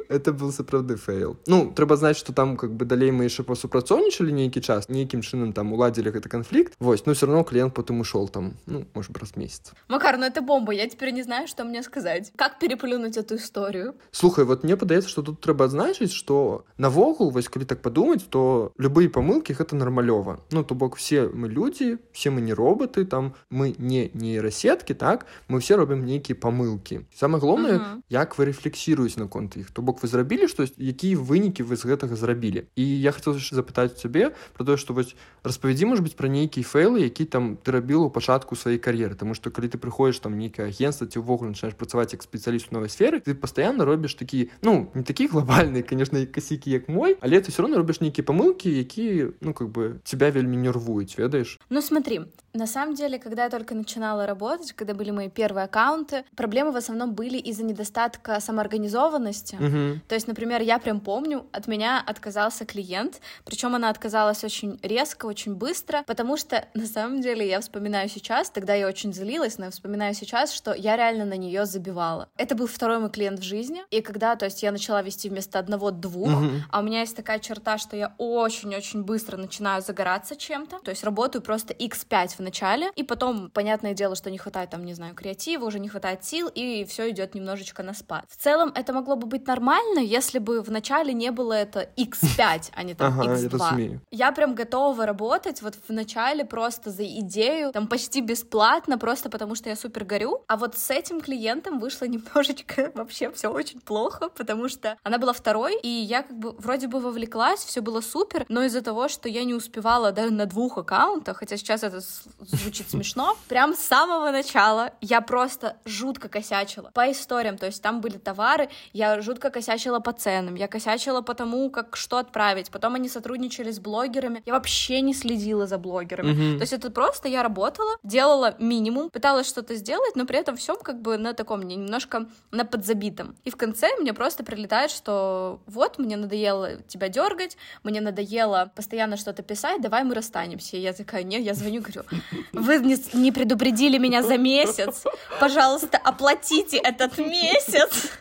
это 0.09 0.33
был 0.33 0.53
сапраўды 0.53 0.97
фейл 0.97 1.37
ну 1.47 1.73
трэба 1.75 1.97
знаць 1.97 2.17
что 2.17 2.33
там 2.33 2.57
как 2.57 2.73
бы 2.73 2.85
далей 2.85 3.11
мы 3.11 3.29
яшчэ 3.29 3.45
посупрацоўнічалі 3.45 4.33
нейкі 4.33 4.61
час 4.61 4.89
нейкім 4.89 5.21
чынам 5.21 5.53
там 5.53 5.73
уладзілі 5.73 6.11
гэты 6.11 6.29
канфлікт 6.29 6.75
вось 6.81 7.07
ну 7.07 7.13
все 7.13 7.27
равно 7.27 7.45
клиент 7.45 7.75
потым 7.75 8.01
ушел 8.01 8.29
там 8.29 8.42
ну 8.67 8.87
может 8.95 9.17
раз 9.19 9.37
месяц 9.37 9.73
макар 9.89 10.19
ну 10.19 10.27
это 10.27 10.43
бомба 10.43 10.73
я 10.73 10.89
теперь 10.89 11.13
не 11.13 11.23
знаю 11.23 11.49
что 11.49 11.65
мне 11.65 11.83
сказать 11.83 12.33
как 12.37 12.59
переплюнуть 12.59 13.17
эту 13.17 13.37
историю 13.37 13.95
слухай 14.11 14.45
вот 14.45 14.65
мне 14.65 14.77
падаецца 14.77 15.09
что 15.09 15.23
тут 15.23 15.41
трэба 15.41 15.67
адзначыць 15.67 16.13
что 16.13 16.65
навогул 16.79 17.31
вось 17.31 17.49
калі 17.49 17.65
так 17.65 17.83
подумать 17.83 18.27
то 18.29 18.73
любые 18.79 19.09
помылки 19.09 19.53
гэта 19.53 19.77
нармалёва 19.77 20.41
ну 20.51 20.65
то 20.65 20.75
бок 20.75 20.97
все 20.97 21.29
мы 21.29 21.49
люди 21.49 21.99
все 22.13 22.31
мы 22.31 22.41
не 22.41 22.53
роботы 22.53 23.05
там 23.05 23.35
мы 23.51 23.75
не 23.79 24.11
нейрасетки 24.15 24.95
так 24.95 25.27
мы 25.49 25.61
все 25.61 25.77
робім 25.77 26.05
нейкія 26.05 26.37
помылки 26.37 27.07
самое 27.15 27.41
главное 27.41 27.79
uh 27.79 27.81
-huh. 27.81 28.01
як 28.09 28.39
вы 28.39 28.45
рефлексируюць 28.45 29.17
наконт 29.17 29.57
іх 29.57 29.71
то 29.71 29.83
бок 29.83 30.03
вы 30.03 30.07
зрабілі 30.07 30.49
штось 30.49 30.73
якія 30.77 31.17
вынікі 31.17 31.65
вы 31.65 31.77
з 31.77 31.85
гэтага 31.85 32.17
зрабілі 32.17 32.65
і 32.77 33.01
я 33.01 33.13
хотел 33.13 33.35
запытаць 33.35 33.95
цябе 33.95 34.33
про 34.53 34.65
тое 34.65 34.77
что 34.77 34.95
вось 34.95 35.17
распавядзі 35.45 35.87
может 35.87 36.05
быть 36.05 36.17
про 36.17 36.29
нейкія 36.29 36.67
фейлы 36.67 37.01
які 37.01 37.25
там 37.25 37.57
ты 37.65 37.73
рабіла 37.73 38.07
у 38.07 38.11
пачатку 38.11 38.32
сваёй 38.33 38.79
кар'еры 38.79 39.15
тому 39.15 39.35
что 39.35 39.51
калі 39.51 39.69
ты 39.69 39.79
прыходишь 39.79 40.19
там 40.21 40.39
нейкае 40.39 40.69
агентство 40.69 41.07
ці 41.07 41.19
ўвогуле 41.19 41.51
начинаешь 41.51 41.77
працаваць 41.77 42.13
як 42.13 42.23
спецыяліст 42.23 42.73
новой 42.73 42.89
сферы 42.89 43.21
ты 43.21 43.35
постоянно 43.35 43.85
робіш 43.85 44.15
такі 44.15 44.51
ну 44.63 44.91
не 44.95 45.03
такі 45.03 45.29
глобальныя 45.29 45.83
конечно 45.83 46.19
касікі 46.27 46.71
як 46.71 46.89
мой 46.89 47.17
але 47.21 47.41
ты 47.41 47.51
все 47.51 47.63
равно 47.63 47.77
робіш 47.77 48.01
нейкія 48.01 48.25
помылки 48.25 48.69
які 48.69 49.27
ну 49.41 49.53
как 49.53 49.69
бы 49.69 50.01
тебя 50.05 50.31
вельмі 50.31 50.57
нервуюць 50.57 51.19
ведаеш 51.19 51.59
ну 51.71 51.83
смотри 51.83 52.21
на 52.55 52.67
самом 52.67 52.95
деле 52.95 53.19
когда 53.19 53.45
я 53.45 53.51
только 53.51 53.75
начинала 53.75 54.27
работать 54.27 54.73
когда 54.73 54.95
были 54.95 55.11
мои 55.11 55.29
первые 55.29 55.65
аккаунты 55.65 56.25
проблемы 56.35 56.73
в 56.73 56.77
основном 56.77 57.15
были 57.15 57.39
из-за 57.39 57.65
недостатка 57.65 58.41
самоорганизованности 58.41 59.57
Мгм. 59.61 60.01
То 60.09 60.15
есть, 60.15 60.29
например, 60.29 60.63
я 60.63 60.79
прям 60.79 61.01
помню, 61.01 61.47
от 61.53 61.69
меня 61.69 62.03
отказался 62.05 62.65
клиент, 62.65 63.21
причем 63.45 63.75
она 63.75 63.91
отказалась 63.91 64.45
очень 64.45 64.79
резко, 64.83 65.27
очень 65.27 65.55
быстро, 65.55 66.03
потому 66.07 66.37
что 66.37 66.67
на 66.75 66.87
самом 66.87 67.21
деле 67.21 67.47
я 67.49 67.61
вспоминаю 67.61 68.09
сейчас, 68.14 68.50
тогда 68.50 68.74
я 68.74 68.88
очень 68.88 69.14
злилась, 69.14 69.58
но 69.58 69.66
я 69.66 69.72
вспоминаю 69.72 70.14
сейчас, 70.14 70.52
что 70.54 70.74
я 70.74 70.96
реально 70.96 71.26
на 71.26 71.38
нее 71.38 71.66
забивала. 71.66 72.30
Это 72.38 72.56
был 72.56 72.68
второй 72.68 73.00
мой 73.00 73.10
клиент 73.10 73.40
в 73.40 73.44
жизни, 73.44 73.84
и 73.90 74.02
когда, 74.02 74.36
то 74.36 74.46
есть, 74.46 74.64
я 74.64 74.72
начала 74.72 75.02
вести 75.02 75.30
вместо 75.30 75.60
одного 75.60 75.92
двух, 75.92 76.30
Мгм. 76.30 76.64
а 76.72 76.80
у 76.80 76.84
меня 76.84 77.00
есть 77.02 77.16
такая 77.16 77.40
черта, 77.40 77.78
что 77.78 77.96
я 77.98 78.14
очень-очень 78.18 79.04
быстро 79.04 79.38
начинаю 79.38 79.82
загораться 79.82 80.36
чем-то, 80.36 80.80
то 80.80 80.92
есть 80.92 81.04
работаю 81.04 81.42
просто 81.42 81.74
x5 81.74 82.36
в 82.38 82.40
начале, 82.40 82.92
и 82.96 83.04
потом, 83.04 83.50
понятное 83.50 83.94
дело, 83.94 84.16
что 84.16 84.30
не 84.32 84.38
хватает 84.38 84.70
там, 84.70 84.86
не 84.86 84.94
знаю, 84.94 85.16
креатива, 85.16 85.66
уже 85.66 85.80
не 85.80 85.88
хватает 85.90 86.24
сил, 86.24 86.50
и 86.54 86.86
все 86.86 87.10
идет 87.10 87.36
немножечко 87.36 87.84
на 87.84 87.94
спад. 87.94 88.26
В 88.30 88.38
целом, 88.38 88.72
это 88.76 88.94
могло 88.94 89.16
бы 89.16 89.28
быть 89.28 89.48
нормально, 89.48 90.00
если 90.00 90.40
бы 90.40 90.62
в 90.62 90.70
начале 90.72 91.14
не 91.14 91.32
было 91.32 91.54
это 91.54 91.90
x5, 91.98 92.72
а 92.76 92.84
не 92.84 92.94
там 92.94 93.14
Ага, 93.20 93.32
я 93.34 93.38
x2. 93.40 93.52
разумею. 93.52 94.02
Я 94.12 94.32
прям 94.32 94.56
готова 94.56 95.06
работать 95.06 95.62
вот 95.62 95.76
в 95.88 95.92
начале 95.94 96.46
просто 96.46 96.90
за 96.90 97.04
идею, 97.06 97.72
там 97.72 97.88
почти 97.88 98.03
бесплатно, 98.22 98.98
просто 98.98 99.30
потому 99.30 99.56
что 99.56 99.70
я 99.70 99.76
супер 99.76 100.04
горю. 100.06 100.44
А 100.48 100.58
вот 100.58 100.78
с 100.78 100.90
этим 100.90 101.22
клиентом 101.22 101.80
вышло 101.80 102.06
немножечко 102.08 102.92
вообще 102.96 103.32
все 103.32 103.48
очень 103.50 103.80
плохо, 103.80 104.30
потому 104.30 104.70
что 104.70 104.98
она 105.04 105.18
была 105.18 105.34
второй, 105.34 105.80
и 105.82 105.88
я 105.88 106.24
как 106.24 106.38
бы 106.38 106.52
вроде 106.52 106.88
бы 106.88 107.00
вовлеклась, 107.00 107.64
все 107.64 107.82
было 107.82 108.02
супер, 108.02 108.46
но 108.50 108.64
из-за 108.64 108.82
того, 108.82 109.08
что 109.08 109.30
я 109.30 109.44
не 109.44 109.54
успевала 109.54 110.12
даже 110.12 110.32
на 110.34 110.46
двух 110.46 110.78
аккаунтах, 110.78 111.38
хотя 111.38 111.58
сейчас 111.58 111.84
это 111.84 112.00
звучит 112.40 112.90
смешно, 112.90 113.36
прям 113.48 113.74
с 113.76 113.80
самого 113.80 114.32
начала 114.32 114.92
я 115.02 115.22
просто 115.22 115.78
жутко 115.86 116.30
косячила 116.30 116.92
по 116.94 117.12
историям, 117.12 117.58
то 117.58 117.66
есть 117.66 117.82
там 117.82 118.02
были 118.02 118.18
товары, 118.18 118.70
я 118.94 119.22
жутко 119.22 119.50
косячила 119.50 120.00
по 120.00 120.12
ценам, 120.14 120.56
я 120.56 120.68
косячила 120.68 121.22
по 121.22 121.34
тому, 121.34 121.70
как 121.70 121.96
что 121.96 122.18
отправить, 122.18 122.72
потом 122.72 122.96
они 122.96 123.10
сотрудничали 123.10 123.72
с 123.72 123.80
блогерами, 123.80 124.42
я 124.46 124.54
вообще 124.54 125.02
не 125.02 125.14
следила 125.14 125.68
за 125.68 125.78
блогерами, 125.78 126.32
Мгм. 126.34 126.58
то 126.58 126.62
есть 126.64 126.74
это 126.74 126.90
просто 126.90 127.28
я 127.28 127.44
работала, 127.44 127.93
делала 128.04 128.56
минимум, 128.60 129.10
пыталась 129.10 129.48
что-то 129.48 129.76
сделать, 129.76 130.16
но 130.16 130.26
при 130.26 130.40
этом 130.40 130.56
всем 130.56 130.78
как 130.78 131.02
бы 131.02 131.18
на 131.18 131.34
таком 131.34 131.62
не- 131.64 131.76
немножко 131.76 132.28
на 132.52 132.66
подзабитом. 132.66 133.36
И 133.44 133.50
в 133.50 133.56
конце 133.56 133.90
мне 134.00 134.14
просто 134.14 134.44
прилетает, 134.44 134.92
что 134.92 135.62
вот, 135.66 136.00
мне 136.00 136.18
надоело 136.18 136.78
тебя 136.88 137.10
дергать, 137.10 137.58
мне 137.84 138.02
надоело 138.02 138.72
постоянно 138.76 139.18
что-то 139.18 139.44
писать, 139.44 139.82
давай 139.82 140.04
мы 140.04 140.16
расстанемся. 140.16 140.78
И 140.78 140.82
я 140.82 140.94
такая, 140.94 141.24
нет, 141.24 141.42
я 141.42 141.54
звоню, 141.54 141.82
говорю, 141.82 142.04
вы 142.52 142.78
не, 142.80 142.98
не 143.14 143.32
предупредили 143.32 143.98
меня 143.98 144.24
за 144.24 144.38
месяц, 144.38 145.04
пожалуйста, 145.40 145.98
оплатите 145.98 146.78
этот 146.78 147.18
месяц. 147.18 148.12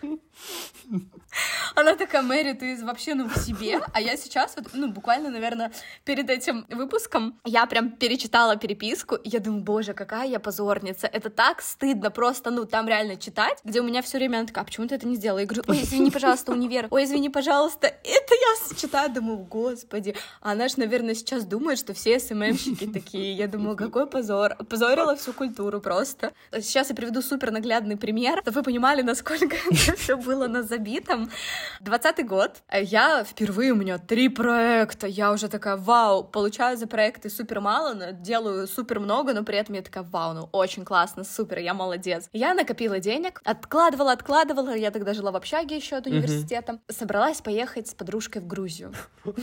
Она 1.74 1.96
такая, 1.96 2.22
Мэри, 2.22 2.52
ты 2.52 2.84
вообще, 2.84 3.14
ну, 3.14 3.28
в 3.28 3.36
себе. 3.38 3.80
А 3.92 4.00
я 4.00 4.16
сейчас, 4.16 4.54
вот, 4.56 4.68
ну, 4.74 4.88
буквально, 4.88 5.30
наверное, 5.30 5.72
перед 6.04 6.28
этим 6.28 6.66
выпуском 6.68 7.40
я 7.44 7.64
прям 7.66 7.90
перечитала 7.90 8.56
переписку, 8.56 9.14
и 9.14 9.30
я 9.30 9.40
думаю, 9.40 9.62
боже, 9.62 9.94
какая 9.94 10.28
я 10.28 10.38
позорница. 10.38 11.06
Это 11.06 11.30
так 11.30 11.62
стыдно 11.62 12.10
просто, 12.10 12.50
ну, 12.50 12.66
там 12.66 12.88
реально 12.88 13.16
читать, 13.16 13.58
где 13.64 13.80
у 13.80 13.84
меня 13.84 14.02
все 14.02 14.18
время 14.18 14.38
она 14.38 14.46
такая, 14.46 14.62
а 14.62 14.66
почему 14.66 14.86
ты 14.86 14.94
это 14.96 15.06
не 15.06 15.16
сделала? 15.16 15.38
Я 15.38 15.46
говорю, 15.46 15.62
ой, 15.66 15.82
извини, 15.82 16.10
пожалуйста, 16.10 16.52
универ, 16.52 16.88
ой, 16.90 17.04
извини, 17.04 17.30
пожалуйста. 17.30 17.86
Это 17.86 18.34
я 18.34 18.76
читаю, 18.76 19.10
думаю, 19.10 19.38
господи. 19.38 20.14
А 20.40 20.52
она 20.52 20.68
ж, 20.68 20.76
наверное, 20.76 21.14
сейчас 21.14 21.44
думает, 21.44 21.78
что 21.78 21.94
все 21.94 22.18
СММщики 22.20 22.86
такие. 22.86 23.32
Я 23.32 23.48
думаю, 23.48 23.76
какой 23.76 24.06
позор. 24.06 24.56
Позорила 24.68 25.16
всю 25.16 25.32
культуру 25.32 25.80
просто. 25.80 26.32
Сейчас 26.52 26.90
я 26.90 26.94
приведу 26.94 27.22
супер 27.22 27.50
наглядный 27.50 27.96
пример, 27.96 28.40
чтобы 28.42 28.56
вы 28.56 28.62
понимали, 28.62 29.02
насколько 29.02 29.56
это 29.70 29.96
все 29.96 30.16
было 30.16 30.31
на 30.34 30.62
забитом. 30.62 31.30
Двадцатый 31.80 32.24
год. 32.24 32.62
Я 32.72 33.24
впервые, 33.24 33.72
у 33.72 33.76
меня 33.76 33.98
три 33.98 34.28
проекта. 34.28 35.06
Я 35.06 35.32
уже 35.32 35.48
такая, 35.48 35.76
вау, 35.76 36.24
получаю 36.24 36.76
за 36.76 36.86
проекты 36.86 37.30
супер 37.30 37.60
мало, 37.60 37.94
но 37.94 38.10
делаю 38.10 38.66
супер 38.66 39.00
много, 39.00 39.34
но 39.34 39.44
при 39.44 39.58
этом 39.58 39.74
я 39.74 39.82
такая, 39.82 40.04
вау, 40.04 40.34
ну 40.34 40.48
очень 40.52 40.84
классно, 40.84 41.24
супер, 41.24 41.58
я 41.58 41.74
молодец. 41.74 42.28
Я 42.32 42.54
накопила 42.54 42.98
денег, 42.98 43.40
откладывала, 43.44 44.12
откладывала. 44.12 44.74
Я 44.74 44.90
тогда 44.90 45.14
жила 45.14 45.30
в 45.30 45.36
общаге 45.36 45.76
еще 45.76 45.96
от 45.96 46.06
университета. 46.06 46.80
Собралась 46.88 47.40
поехать 47.40 47.88
с 47.88 47.94
подружкой 47.94 48.42
в 48.42 48.46
Грузию. 48.46 48.92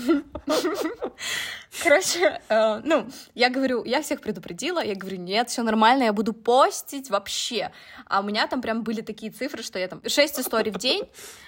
Короче, 1.83 2.41
э, 2.49 2.81
ну, 2.83 3.07
я 3.35 3.49
говорю, 3.49 3.83
я 3.83 4.01
всех 4.01 4.21
предупредила, 4.21 4.83
я 4.83 4.95
говорю, 4.95 5.17
нет, 5.17 5.49
все 5.49 5.61
нормально, 5.61 6.03
я 6.03 6.13
буду 6.13 6.33
постить 6.33 7.09
вообще. 7.09 7.71
А 8.05 8.21
у 8.21 8.23
меня 8.23 8.47
там 8.47 8.61
прям 8.61 8.83
были 8.83 9.01
такие 9.01 9.31
цифры, 9.31 9.61
что 9.61 9.77
я 9.77 9.87
там 9.87 10.01
6 10.05 10.39
историй 10.39 10.71
в 10.71 10.78
день, 10.79 11.03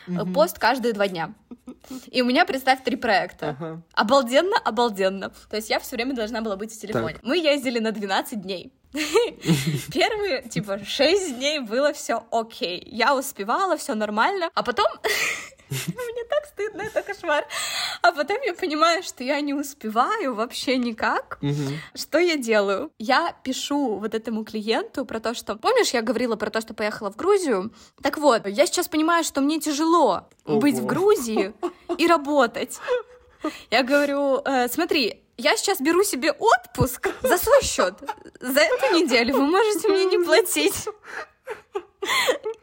э, 0.07 0.25
пост 0.33 0.59
каждые 0.59 0.93
два 0.93 1.07
дня. 1.07 1.33
И 2.11 2.21
у 2.21 2.25
меня, 2.25 2.45
представь, 2.45 2.83
три 2.83 2.95
проекта. 2.95 3.49
Ага. 3.49 3.81
Обалденно, 3.93 4.57
обалденно. 4.63 5.31
То 5.49 5.55
есть 5.55 5.69
я 5.69 5.79
все 5.79 5.95
время 5.95 6.13
должна 6.13 6.41
была 6.41 6.55
быть 6.55 6.73
в 6.73 6.79
телефоне. 6.79 7.17
Мы 7.23 7.37
ездили 7.37 7.79
на 7.79 7.91
12 7.91 8.41
дней. 8.41 8.73
Первые, 9.93 10.49
типа, 10.49 10.83
6 10.83 11.37
дней 11.37 11.59
было 11.59 11.93
все 11.93 12.23
окей. 12.31 12.83
Я 12.85 13.15
успевала, 13.15 13.77
все 13.77 13.95
нормально. 13.95 14.49
А 14.53 14.63
потом... 14.63 14.87
Мне 15.87 16.23
так 16.29 16.45
стыдно, 16.47 16.81
это 16.81 17.01
кошмар. 17.01 17.45
А 18.01 18.11
потом 18.11 18.37
я 18.45 18.53
понимаю, 18.53 19.03
что 19.03 19.23
я 19.23 19.39
не 19.41 19.53
успеваю 19.53 20.35
вообще 20.35 20.77
никак. 20.77 21.39
Что 21.95 22.19
я 22.19 22.37
делаю? 22.37 22.91
Я 22.99 23.33
пишу 23.43 23.95
вот 23.95 24.13
этому 24.13 24.43
клиенту 24.43 25.05
про 25.05 25.19
то, 25.19 25.33
что... 25.33 25.55
Помнишь, 25.55 25.93
я 25.93 26.01
говорила 26.01 26.35
про 26.35 26.49
то, 26.49 26.61
что 26.61 26.73
поехала 26.73 27.11
в 27.11 27.15
Грузию? 27.15 27.71
Так 28.01 28.17
вот, 28.17 28.47
я 28.47 28.65
сейчас 28.65 28.87
понимаю, 28.87 29.23
что 29.23 29.41
мне 29.41 29.59
тяжело 29.59 30.27
быть 30.45 30.75
в. 30.75 30.85
Грузии 30.85 31.53
и 31.97 32.07
работать. 32.07 32.79
Я 33.69 33.83
говорю, 33.83 34.41
«Э, 34.43 34.67
смотри, 34.67 35.23
я 35.37 35.55
сейчас 35.57 35.79
беру 35.79 36.03
себе 36.03 36.31
отпуск 36.31 37.09
за 37.23 37.37
свой 37.37 37.61
счет. 37.63 37.95
За 38.39 38.59
эту 38.59 38.95
неделю 38.95 39.35
вы 39.35 39.45
можете 39.45 39.87
мне 39.87 40.05
не 40.05 40.23
платить. 40.23 40.87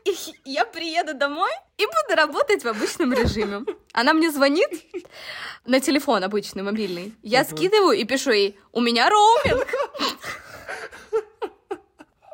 И 0.04 0.14
я 0.44 0.64
приеду 0.64 1.14
домой 1.14 1.50
и 1.76 1.84
буду 1.86 2.16
работать 2.16 2.64
в 2.64 2.68
обычном 2.68 3.12
режиме. 3.12 3.64
Она 3.92 4.12
мне 4.14 4.30
звонит 4.30 4.68
на 5.66 5.80
телефон 5.80 6.24
обычный, 6.24 6.62
мобильный. 6.62 7.14
Я 7.22 7.40
Ага. 7.40 7.50
скидываю 7.50 7.92
и 7.98 8.04
пишу 8.04 8.30
ей, 8.32 8.58
у 8.72 8.80
меня 8.80 9.08
роуминг. 9.10 9.66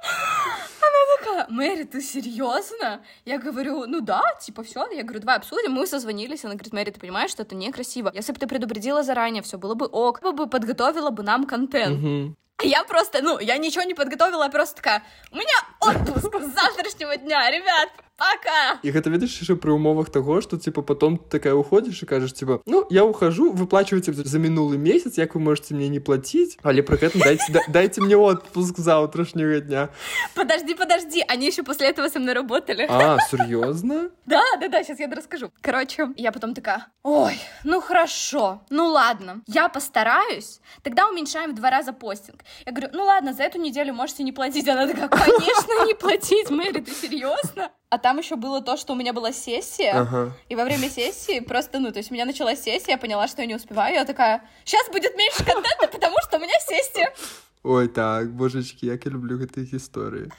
Она 0.07 1.19
такая, 1.19 1.47
Мэри, 1.49 1.85
ты 1.85 2.01
серьезно? 2.01 3.03
Я 3.25 3.39
говорю, 3.39 3.87
ну 3.87 4.01
да, 4.01 4.23
типа 4.41 4.63
все. 4.63 4.87
Я 4.93 5.03
говорю, 5.03 5.21
давай 5.21 5.37
обсудим. 5.37 5.73
Мы 5.73 5.87
созвонились. 5.87 6.45
Она 6.45 6.55
говорит, 6.55 6.73
Мэри, 6.73 6.91
ты 6.91 7.01
понимаешь, 7.01 7.31
что 7.31 7.43
это 7.43 7.55
некрасиво. 7.55 8.11
Если 8.15 8.33
бы 8.33 8.39
ты 8.39 8.47
предупредила 8.47 9.03
заранее, 9.03 9.43
все 9.43 9.57
было 9.59 9.75
бы 9.75 9.87
ок. 9.87 10.21
Я 10.23 10.33
бы 10.33 10.47
подготовила 10.47 11.11
бы 11.11 11.23
нам 11.23 11.47
контент. 11.47 11.99
Мгм. 11.99 12.37
А 12.59 12.65
Я 12.65 12.85
просто, 12.85 13.21
ну, 13.21 13.39
я 13.41 13.59
ничего 13.59 13.83
не 13.85 13.95
подготовила, 13.95 14.45
я 14.45 14.51
просто 14.51 14.77
такая, 14.77 15.03
у 15.33 15.37
меня 15.37 15.55
отпуск 15.81 16.35
с 16.41 16.55
завтрашнего 16.55 17.17
дня, 17.17 17.51
ребят, 17.51 17.89
пока. 18.20 18.80
І 18.84 18.92
гэта 18.92 19.08
ведаеш 19.08 19.32
яшчэ 19.40 19.56
пры 19.56 19.72
умовах 19.72 20.10
таго 20.12 20.42
што 20.44 20.58
типа 20.60 20.82
потом 20.84 21.16
ты 21.16 21.40
такая 21.40 21.54
уходзіш 21.56 22.04
і 22.04 22.06
кажаш 22.06 22.34
типа 22.36 22.60
ну 22.68 22.84
я 22.90 23.06
ухожу 23.08 23.52
выплачиваеце 23.56 24.12
за 24.12 24.40
мінулы 24.44 24.76
месяц 24.78 25.16
як 25.18 25.36
вы 25.36 25.40
можете 25.42 25.72
мне 25.74 25.88
не 25.88 26.00
платіць 26.04 26.60
але 26.64 26.84
пры 26.84 27.00
гэтым 27.00 27.24
дайце 27.24 27.48
да- 27.48 27.64
дайце 27.72 28.02
мне 28.04 28.18
отпуск 28.20 28.76
з 28.78 28.84
заўтрашняга 28.84 29.60
дня 29.62 29.88
Подожди, 30.36 30.76
подожди, 30.76 31.24
они 31.32 31.48
еще 31.48 31.64
после 31.64 31.88
этого 31.92 32.10
со 32.10 32.20
мной 32.20 32.34
работали. 32.34 32.86
а 32.90 33.18
сур'ёзна 33.32 34.10
Да, 34.26 34.44
да, 34.60 34.68
да, 34.68 34.84
сейчас 34.84 35.00
я 35.00 35.08
расскажу. 35.08 35.52
Короче, 35.62 36.10
я 36.18 36.32
потом 36.32 36.54
такая, 36.54 36.86
ой, 37.04 37.40
ну 37.64 37.80
хорошо, 37.82 38.60
ну 38.70 38.88
ладно, 38.88 39.42
я 39.48 39.70
постараюсь, 39.70 40.60
тогда 40.84 41.08
уменьшаем 41.10 41.52
в 41.52 41.56
два 41.56 41.70
раза 41.72 41.94
постинг. 41.94 42.44
Я 42.66 42.72
говорю, 42.74 42.90
ну 42.94 43.06
ладно, 43.06 43.34
за 43.34 43.44
эту 43.44 43.58
неделю 43.60 43.94
можете 43.94 44.24
не 44.24 44.32
платить. 44.32 44.68
Она 44.68 44.88
такая, 44.88 45.08
конечно, 45.08 45.86
не 45.88 45.94
платить, 45.96 46.50
Мэри, 46.52 46.82
ты 46.82 46.92
серьезно? 46.92 47.72
а 47.95 47.99
там 47.99 48.19
еще 48.19 48.35
было 48.35 48.61
то, 48.61 48.77
что 48.77 48.95
у 48.95 48.97
меня 48.97 49.13
была 49.13 49.31
сессия, 49.31 49.93
ага 49.93 50.33
и 50.49 50.57
во 50.57 50.65
время 50.65 50.91
сессии 50.91 51.39
просто, 51.39 51.79
ну, 51.79 51.93
то 51.93 51.99
есть 51.99 52.11
у 52.11 52.15
меня 52.15 52.25
началась 52.25 52.61
сессия, 52.61 52.91
я 52.91 52.99
поняла, 52.99 53.29
что 53.29 53.43
я 53.43 53.47
не 53.47 53.55
успеваю, 53.55 53.95
я 53.95 54.05
такая, 54.05 54.43
сейчас 54.65 54.89
будет 54.89 55.17
меньше 55.17 55.45
контента, 55.45 55.87
потому 55.87 56.17
что 56.27 56.39
у 56.39 56.41
меня 56.41 56.59
сессия. 56.59 57.15
ой 57.64 57.88
так 57.88 58.32
божечки 58.32 58.86
як 58.86 59.06
я 59.06 59.12
люблю 59.12 59.38
гэтыя 59.38 59.66
гісторыі 59.68 60.32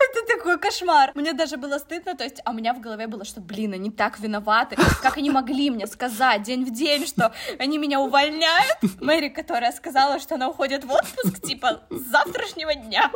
Это 0.00 0.26
такой 0.26 0.58
кошмар. 0.58 1.12
Мне 1.14 1.32
даже 1.32 1.56
было 1.56 1.78
стыдно, 1.78 2.16
то 2.16 2.24
есть, 2.24 2.40
а 2.44 2.50
у 2.50 2.54
меня 2.54 2.74
в 2.74 2.80
голове 2.80 3.06
было, 3.06 3.24
что, 3.24 3.40
блин, 3.40 3.72
они 3.72 3.90
так 3.90 4.18
виноваты. 4.18 4.76
Как 5.02 5.16
они 5.16 5.30
могли 5.30 5.70
мне 5.70 5.86
сказать 5.86 6.42
день 6.42 6.64
в 6.64 6.72
день, 6.72 7.06
что 7.06 7.32
они 7.58 7.78
меня 7.78 8.00
увольняют? 8.00 8.78
Мэри, 9.00 9.28
которая 9.28 9.72
сказала, 9.72 10.18
что 10.18 10.34
она 10.34 10.48
уходит 10.48 10.84
в 10.84 10.90
отпуск, 10.90 11.40
типа, 11.42 11.82
с 11.90 12.10
завтрашнего 12.10 12.74
дня. 12.74 13.10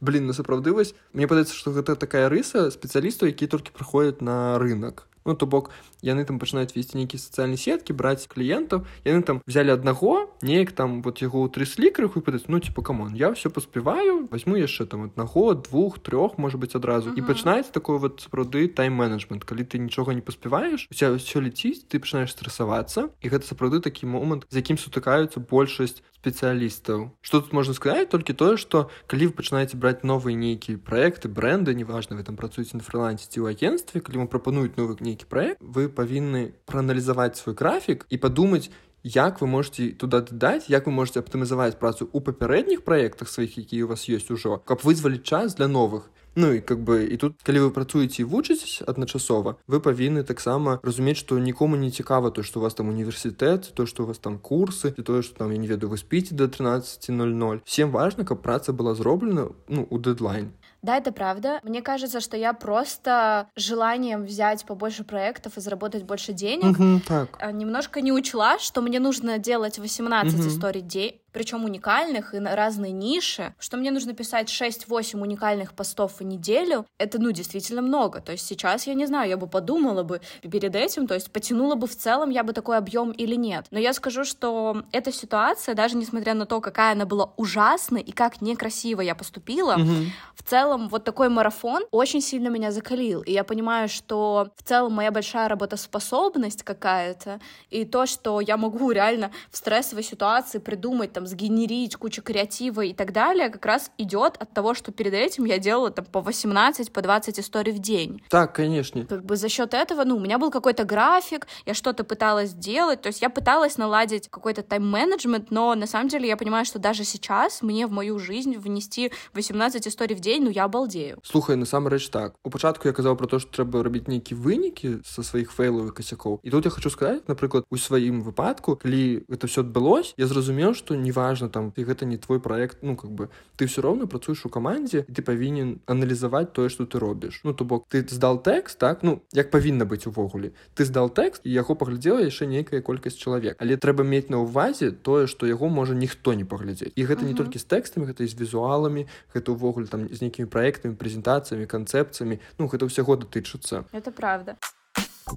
блин 0.00 0.26
ну 0.26 0.32
сапраўды 0.32 0.72
вось 0.72 0.94
мне 1.12 1.28
падаецца 1.28 1.54
што 1.54 1.70
гэта 1.76 1.94
такая 1.94 2.28
рыса 2.32 2.70
спецыялістаў 2.72 3.28
якія 3.28 3.48
толькі 3.52 3.70
прыходзяць 3.76 4.24
на 4.24 4.58
рынок 4.58 5.06
ну 5.26 5.34
то 5.36 5.44
бок 5.46 5.70
яны 6.00 6.24
там 6.24 6.38
пачынаюць 6.40 6.72
весці 6.72 6.96
нейкія 6.96 7.20
сацыяльныя 7.20 7.60
сеткі 7.60 7.92
браць 7.92 8.24
кліентаў 8.24 8.88
яны 9.04 9.20
там 9.22 9.42
взяли 9.46 9.68
аднаго 9.68 10.32
неяк 10.40 10.72
там 10.72 11.02
вот 11.04 11.20
яго 11.20 11.44
ўтрыслі 11.44 11.92
крыху 11.92 12.20
і 12.20 12.24
пытаць 12.24 12.48
ну 12.48 12.56
типа 12.56 12.80
камон 12.80 13.12
я 13.12 13.28
все 13.36 13.52
паспяваю 13.52 14.24
возьму 14.32 14.56
яшчэ 14.56 14.88
там 14.88 15.04
аднаго 15.12 15.52
двух 15.54 15.98
трох 16.00 16.38
можа 16.38 16.56
быть 16.56 16.72
адразу 16.74 17.12
і 17.12 17.20
Мгм. 17.20 17.28
пачынаецца 17.28 17.68
такой 17.68 17.98
вот 18.00 18.24
сапраўды 18.24 18.64
тайм-менеджмент 18.72 19.44
калі 19.44 19.68
ты 19.68 19.76
нічога 19.76 20.16
не 20.16 20.24
паспяваеш 20.24 20.88
у 20.90 20.94
тебя 20.94 21.12
все 21.20 21.40
ляціць 21.44 21.84
ты 21.84 22.00
пачынаеш 22.00 22.32
стрэсавацца 22.32 23.12
і 23.20 23.28
гэта 23.28 23.44
сапраўды 23.44 23.84
такі 23.84 24.08
момант 24.08 24.48
з 24.48 24.56
якім 24.56 24.80
сутыкаюцца 24.80 25.36
большасць 25.44 26.00
спецыялістаў 26.16 27.12
что 27.20 27.40
тут 27.40 27.52
можна 27.52 27.74
сказаць 27.74 28.08
толькі 28.08 28.32
тое 28.32 28.56
что 28.56 28.88
калі 29.06 29.28
вы 29.28 29.32
пачынаеце 29.36 29.76
браць 29.76 30.00
новыя 30.00 30.32
нейкія 30.32 30.80
проекты 30.80 31.28
бренды 31.28 31.74
неважна 31.74 32.16
вы 32.16 32.24
там 32.24 32.36
працуеце 32.40 32.80
на 32.80 32.82
фрылансе 32.82 33.28
ці 33.28 33.44
ў 33.44 33.52
агенстве 33.52 34.00
калі 34.00 34.24
вам 34.24 34.28
прапануюць 34.28 34.76
новы 34.80 34.96
нейкі 35.14 35.30
проект 35.30 35.62
вы 35.62 35.86
павінны 35.86 36.58
прааналізаваць 36.66 37.38
свой 37.38 37.54
графік 37.54 38.06
і 38.10 38.18
падумаць 38.18 38.70
як 39.02 39.40
вы 39.40 39.46
можете 39.46 39.90
туда 39.94 40.20
дадаць 40.20 40.68
як 40.68 40.86
вы 40.86 40.92
можете 40.92 41.22
аптымізаваць 41.22 41.78
працу 41.78 42.10
у 42.12 42.20
папярэдніх 42.20 42.82
праектах 42.82 43.30
сваіх 43.30 43.56
якія 43.62 43.86
у 43.86 43.94
вас 43.94 44.10
ёсць 44.10 44.30
ужо 44.34 44.58
каб 44.66 44.82
вызваліць 44.82 45.22
час 45.24 45.54
для 45.54 45.68
новых 45.68 46.10
Ну 46.36 46.52
і 46.52 46.60
как 46.60 46.78
бы 46.78 47.06
і 47.10 47.16
тут 47.16 47.42
калі 47.42 47.58
вы 47.58 47.70
працуеце 47.74 48.22
і 48.22 48.28
вучыцесь 48.30 48.82
адначасова 48.86 49.58
вы 49.66 49.80
павінны 49.82 50.22
таксама 50.22 50.78
разумець 50.82 51.18
што 51.18 51.38
нікому 51.42 51.74
не 51.74 51.90
цікава 51.90 52.30
то 52.30 52.42
што 52.42 52.60
у 52.60 52.62
вас 52.62 52.74
там 52.74 52.88
універсітэт 52.88 53.74
то 53.74 53.86
што 53.86 54.04
у 54.04 54.06
вас 54.06 54.18
там 54.18 54.38
курсы 54.38 54.94
ці 54.94 55.02
тое 55.02 55.22
што 55.26 55.42
там 55.42 55.50
я 55.50 55.58
не 55.58 55.66
ведаю 55.66 55.90
вы 55.90 55.98
спіце 55.98 56.34
до 56.34 56.46
13:00 56.46 57.60
всем 57.64 57.90
важно 57.90 58.24
каб 58.24 58.42
праца 58.42 58.72
была 58.72 58.94
зроблена 58.94 59.50
ну 59.68 59.86
у 59.90 59.98
дедлайн 59.98 60.52
да, 60.85 60.97
это 60.97 61.11
правда. 61.11 61.59
Мне 61.63 61.81
кажется, 61.81 62.19
что 62.19 62.37
я 62.37 62.53
просто 62.53 63.49
желанием 63.55 64.23
взять 64.23 64.63
побольше 64.65 65.03
проектов 65.03 65.57
и 65.57 65.61
заработать 65.61 66.03
больше 66.03 66.31
денег 66.31 66.77
Мгм, 66.77 67.01
так 67.01 67.29
а, 67.39 67.51
немножко 67.51 68.01
не 68.01 68.11
учла, 68.11 68.59
что 68.59 68.81
мне 68.81 68.99
нужно 68.99 69.39
делать 69.39 69.79
18 69.79 70.35
Мгм. 70.35 70.47
историй 70.47 70.81
день, 70.81 71.19
причем 71.35 71.65
уникальных 71.65 72.33
и 72.33 72.39
на 72.39 72.55
разные 72.55 72.93
ниши, 72.93 73.53
что 73.59 73.75
мне 73.77 73.91
нужно 73.91 74.13
писать 74.13 74.49
6-8 74.49 75.21
уникальных 75.21 75.73
постов 75.73 76.19
в 76.19 76.23
неделю. 76.23 76.85
Это, 76.97 77.19
ну, 77.21 77.31
действительно 77.31 77.81
много. 77.81 78.21
То 78.21 78.31
есть 78.31 78.47
сейчас, 78.47 78.87
я 78.87 78.93
не 78.93 79.05
знаю, 79.05 79.29
я 79.29 79.35
бы 79.37 79.47
подумала 79.47 80.03
бы 80.03 80.21
перед 80.41 80.75
этим, 80.75 81.07
то 81.07 81.13
есть 81.13 81.29
потянула 81.31 81.75
бы 81.75 81.87
в 81.87 81.95
целом 81.95 82.29
я 82.29 82.43
бы 82.43 82.53
такой 82.53 82.77
объем 82.77 83.11
или 83.11 83.35
нет. 83.35 83.65
Но 83.71 83.79
я 83.79 83.91
скажу, 83.93 84.23
что 84.23 84.83
эта 84.93 85.11
ситуация, 85.11 85.75
даже 85.75 85.97
несмотря 85.97 86.33
на 86.35 86.45
то, 86.45 86.61
какая 86.61 86.93
она 86.93 87.05
была 87.05 87.29
ужасной 87.35 88.01
и 88.01 88.13
как 88.13 88.41
некрасиво 88.41 89.01
я 89.01 89.13
поступила, 89.13 89.75
Мгм. 89.77 90.11
в 90.35 90.43
целом 90.43 90.87
вот 90.87 91.03
такой 91.03 91.27
марафон 91.27 91.83
очень 91.91 92.21
сильно 92.21 92.47
меня 92.47 92.71
закалил. 92.71 93.21
И 93.23 93.33
я 93.33 93.43
понимаю, 93.43 93.89
что 93.89 94.47
в 94.55 94.63
целом 94.63 94.93
моя 94.93 95.11
большая 95.11 95.49
работоспособность 95.49 96.63
какая-то, 96.63 97.39
и 97.69 97.83
то, 97.83 98.05
что 98.05 98.39
я 98.39 98.55
могу 98.55 98.91
реально 98.91 99.31
в 99.51 99.57
стрессовой 99.57 100.03
ситуации 100.03 100.59
придумать, 100.59 101.11
там, 101.13 101.24
сгенерить 101.26 101.96
кучу 101.96 102.22
креатива 102.22 102.82
и 102.82 102.92
так 102.92 103.12
далее, 103.12 103.48
как 103.50 103.64
раз 103.66 103.90
идет 103.98 104.36
от 104.38 104.52
того, 104.52 104.74
что 104.74 104.92
перед 104.92 105.14
этим 105.14 105.44
я 105.44 105.58
делала 105.58 105.90
там 105.90 106.04
по 106.04 106.20
18, 106.20 106.92
по 106.92 107.02
20 107.02 107.38
историй 107.38 107.72
в 107.72 107.78
день. 107.78 108.22
так 108.28 108.54
конечно 108.54 109.04
Как 109.04 109.24
бы 109.24 109.36
за 109.36 109.48
счет 109.48 109.74
этого, 109.74 110.04
ну, 110.04 110.16
у 110.16 110.20
меня 110.20 110.38
был 110.38 110.50
какой-то 110.50 110.84
график, 110.84 111.46
я 111.66 111.74
что-то 111.74 112.04
пыталась 112.04 112.52
делать, 112.52 113.02
то 113.02 113.08
есть 113.08 113.22
я 113.22 113.30
пыталась 113.30 113.78
наладить 113.78 114.28
какой-то 114.28 114.62
тайм-менеджмент, 114.62 115.50
но 115.50 115.74
на 115.74 115.86
самом 115.86 116.08
деле 116.08 116.28
я 116.28 116.36
понимаю, 116.36 116.64
что 116.64 116.78
даже 116.78 117.04
сейчас 117.04 117.62
мне 117.62 117.86
в 117.86 117.92
мою 117.92 118.18
жизнь 118.18 118.56
внести 118.56 119.12
18 119.34 119.86
историй 119.86 120.16
в 120.16 120.20
день, 120.20 120.42
ну, 120.44 120.50
я 120.50 120.64
обалдею. 120.64 121.18
слухай 121.22 121.56
насамрэч 121.56 122.08
так 122.08 122.34
у 122.44 122.50
пачатку 122.50 122.88
я 122.88 122.94
казаў 122.94 123.16
про 123.16 123.26
то 123.26 123.38
што 123.38 123.50
трэба 123.52 123.82
рабіць 123.82 124.08
нейкія 124.08 124.38
вынікі 124.38 125.00
са 125.06 125.22
сваіх 125.22 125.52
фэйлавых 125.52 125.94
касякоў 125.94 126.40
і 126.42 126.50
тут 126.50 126.64
я 126.64 126.70
хочу 126.70 126.90
сказаць 126.90 127.22
напрыклад 127.28 127.64
у 127.70 127.76
сваім 127.76 128.22
выпадку 128.22 128.76
калі 128.76 129.24
гэта 129.28 129.46
все 129.46 129.62
адбылось 129.62 130.14
я 130.16 130.26
зразумеў 130.26 130.74
што 130.74 130.96
неважна 131.15 131.49
там 131.49 131.71
і 131.75 131.83
гэта 131.83 132.05
не 132.05 132.17
твой 132.17 132.39
проект 132.39 132.77
ну 132.81 132.95
как 132.95 133.11
бы 133.11 133.29
ты 133.57 133.67
все 133.67 133.81
роўна 133.81 134.07
працуеш 134.07 134.45
у 134.45 134.49
камандзе 134.49 135.05
ты 135.07 135.21
павінен 135.23 135.79
аналізаваць 135.87 136.51
тое 136.51 136.69
што 136.69 136.83
ты 136.83 136.99
робіш 136.99 137.41
ну 137.43 137.53
то 137.53 137.63
бок 137.63 137.87
ты 137.87 138.03
здал 138.07 138.41
тэкст 138.43 138.77
так 138.77 139.03
ну 139.03 139.21
як 139.31 139.51
павінна 139.51 139.85
быць 139.85 140.07
увогуле 140.07 140.51
ты 140.75 140.83
здал 140.85 141.09
тэкст 141.09 141.47
і 141.47 141.51
яго 141.55 141.75
паглядзела 141.75 142.19
яшчэ 142.19 142.45
нейкая 142.51 142.81
колькасць 142.81 143.15
чалавек 143.15 143.55
але 143.59 143.77
трэба 143.77 144.03
мець 144.03 144.27
на 144.29 144.43
ўвазе 144.43 144.91
тое 144.91 145.27
што 145.27 145.47
яго 145.47 145.69
можа 145.69 145.95
ніхто 145.95 146.33
не 146.33 146.43
паглядзець 146.43 146.91
і 146.95 147.05
гэта 147.05 147.23
не 147.23 147.31
Мгм. 147.31 147.37
толькі 147.47 147.59
з 147.59 147.65
тэкстамі 147.65 148.11
гэта 148.11 148.23
і 148.23 148.27
з 148.27 148.35
візуаламі 148.35 149.07
гэта 149.33 149.55
ўвогуле 149.55 149.87
там 149.87 150.07
з 150.11 150.19
нейкімі 150.21 150.51
праектамі 150.51 150.99
прэзентацыямі 150.99 151.65
канцэпцыямі 151.65 152.39
ну 152.59 152.67
гэта 152.67 152.85
ўсяго 152.91 153.15
датычыцца 153.15 153.87
Это 153.93 154.11
правда. 154.11 154.57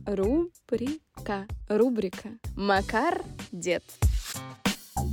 Рубрика. 0.06 1.46
Рубрика. 1.68 2.28
Макар 2.56 3.22
Дед. 3.52 3.82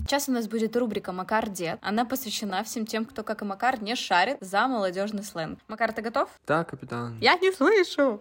Сейчас 0.07 0.29
у 0.29 0.33
нас 0.33 0.49
будет 0.49 0.77
рубрика 0.77 1.13
Макар 1.13 1.49
Дед. 1.49 1.79
Она 1.83 2.05
посвящена 2.05 2.63
всем 2.65 2.85
тем, 2.87 3.05
кто, 3.05 3.23
как 3.23 3.43
и 3.43 3.45
Макар, 3.45 3.81
не 3.83 3.95
шарит 3.95 4.39
за 4.41 4.67
молодежный 4.67 5.23
сленг. 5.23 5.59
Макар, 5.69 5.93
ты 5.93 6.03
готов? 6.03 6.29
так 6.45 6.69
капітан 6.71 7.19
Я 7.21 7.37
не 7.39 7.53
слышу. 7.53 8.21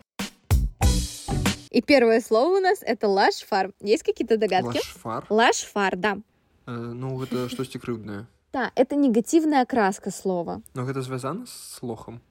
И 1.72 1.82
первое 1.82 2.22
слово 2.22 2.58
у 2.58 2.60
нас 2.60 2.80
это 2.82 3.08
лашфар. 3.08 3.72
Есть 3.80 4.04
какие-то 4.04 4.38
догадки? 4.38 4.78
Лашфар 4.78 5.26
Лашфар, 5.30 5.96
да. 5.96 6.18
Э, 6.66 6.72
ну 6.72 7.18
гэта 7.18 7.50
штосьці 7.50 7.80
крыўднае 7.80 8.26
Да, 8.54 8.72
это 8.76 8.96
негативная 8.96 9.62
окраска 9.64 10.12
слова. 10.12 10.62
но 10.74 10.84
гэта 10.86 11.02
звязана 11.02 11.46
з 11.48 11.80
лохам 11.82 12.22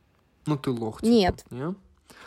ну 0.47 0.57
ты 0.57 0.71
лох 0.71 1.03
Нет. 1.03 1.45
не 1.51 1.75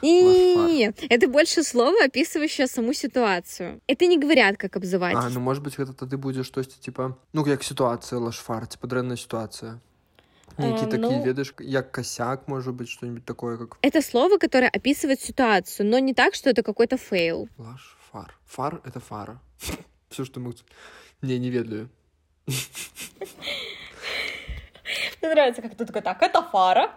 Не, 0.01 0.93
это 1.09 1.27
больше 1.27 1.63
слово, 1.63 2.05
описывающее 2.05 2.67
саму 2.67 2.93
ситуацию. 2.93 3.81
Это 3.87 4.07
не 4.07 4.17
говорят, 4.17 4.57
как 4.57 4.75
обзывать. 4.75 5.15
А 5.15 5.29
ну 5.29 5.39
может 5.39 5.63
быть 5.63 5.77
гэта 5.77 5.93
тады 5.93 6.17
будзе 6.17 6.43
штосьці 6.43 6.81
типа 6.81 7.17
ну 7.33 7.45
як 7.47 7.61
сітуацыя 7.63 8.17
лашфар 8.17 8.65
типа 8.67 8.87
дрэнная 8.87 9.17
сітуацыя 9.17 9.77
нейкі 10.57 10.85
Э, 10.85 10.89
такі 10.89 10.97
ну- 10.97 11.23
ведаеш 11.23 11.53
як 11.59 11.91
косяк 11.91 12.47
может 12.47 12.73
быть 12.73 12.89
что-нибудь 12.89 13.25
такое 13.25 13.57
как 13.57 13.77
Это 13.83 14.01
слово, 14.01 14.37
которое 14.37 14.69
описывает 14.69 15.21
ситуацию, 15.21 15.87
но 15.89 15.99
не 15.99 16.13
так, 16.13 16.33
что 16.35 16.49
это 16.49 16.63
какой-то 16.63 16.97
фейл. 16.97 17.47
лашфар 17.57 18.33
фар 18.45 18.81
это 18.85 18.99
фара 18.99 19.39
все 20.09 20.25
что 20.25 20.39
мы 20.39 20.53
не 21.21 21.39
не 21.39 21.49
ведаю 21.51 21.89
Мне 25.21 25.29
нравится, 25.29 25.61
как 25.61 25.75
ты 25.75 25.85
такой, 25.85 26.01
так, 26.01 26.21
это 26.21 26.41
фара. 26.51 26.91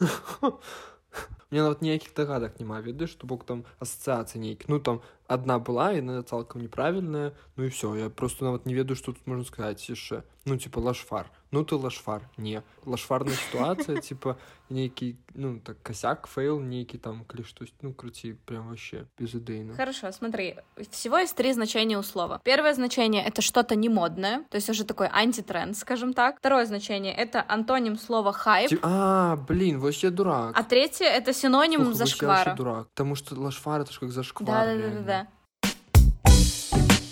мне 1.51 1.61
нават 1.61 1.81
ніякіх 1.81 2.13
дагадак 2.15 2.59
няма 2.59 2.81
ведаеш 2.81 3.11
што 3.11 3.27
бок 3.27 3.45
там 3.45 3.63
асацыяцыі 3.79 4.39
нейкі 4.39 4.65
ну 4.67 4.79
там 4.79 5.01
одна 5.27 5.57
была 5.59 5.93
і 5.93 6.01
яна 6.03 6.23
цалкам 6.23 6.61
неправільная 6.61 7.31
ну 7.57 7.63
і 7.63 7.67
все 7.69 7.95
я 7.95 8.09
просто 8.09 8.45
нават 8.45 8.65
не 8.65 8.73
ведаю 8.75 8.95
што 8.95 9.13
тут 9.13 9.27
можна 9.27 9.45
сказаць 9.45 9.89
яшчэ 9.89 10.23
ну 10.45 10.57
типа 10.57 10.79
лашфар 10.79 11.29
ну 11.51 11.63
ты 11.63 11.75
лашфар 11.75 12.21
не 12.37 12.61
лашфарная 12.85 13.35
ситуация 13.35 14.01
типа 14.01 14.35
нейкі 14.69 15.15
ну 15.35 15.59
так 15.63 15.77
косяк 15.83 16.27
фейл 16.27 16.59
нейкі 16.59 16.97
там 16.97 17.23
калі 17.27 17.43
штось 17.43 17.73
ну 17.81 17.93
круці 17.93 18.35
прям 18.45 18.67
вообще 18.67 19.05
безыдейно 19.19 19.75
хорошо 19.75 20.11
смотри 20.11 20.55
всего 20.91 21.17
есть 21.19 21.35
три 21.35 21.53
значения 21.53 21.97
у 21.97 22.03
слова 22.03 22.41
первое 22.43 22.73
значение 22.73 23.23
это 23.23 23.41
что-то 23.41 23.75
не 23.75 23.89
модное 23.89 24.43
то 24.49 24.57
есть 24.57 24.69
уже 24.69 24.83
такой 24.83 25.07
антитренд 25.07 25.77
скажем 25.77 26.13
так 26.13 26.37
второе 26.39 26.65
значение 26.65 27.15
это 27.15 27.43
антоним 27.47 27.97
слова 27.97 28.33
хайп 28.33 28.69
Ти- 28.69 28.79
а 28.81 29.35
блин 29.47 29.79
вось 29.79 30.03
я 30.03 30.11
дурак 30.11 30.53
а 30.59 30.63
третье 30.63 31.05
это 31.05 31.33
синоним 31.38 31.88
я 31.88 31.94
зашквара 31.94 32.54
дурак 32.54 32.88
потому 32.88 33.14
что 33.14 33.34
лашфар 33.40 33.80
это 33.82 33.92
ж 33.92 33.98
как 34.00 34.10
зашквар 34.10 34.46
да 34.46 34.64
да 34.66 34.66
да 34.66 34.78
реально. 34.78 35.00
да 35.02 35.06
да 35.06 35.26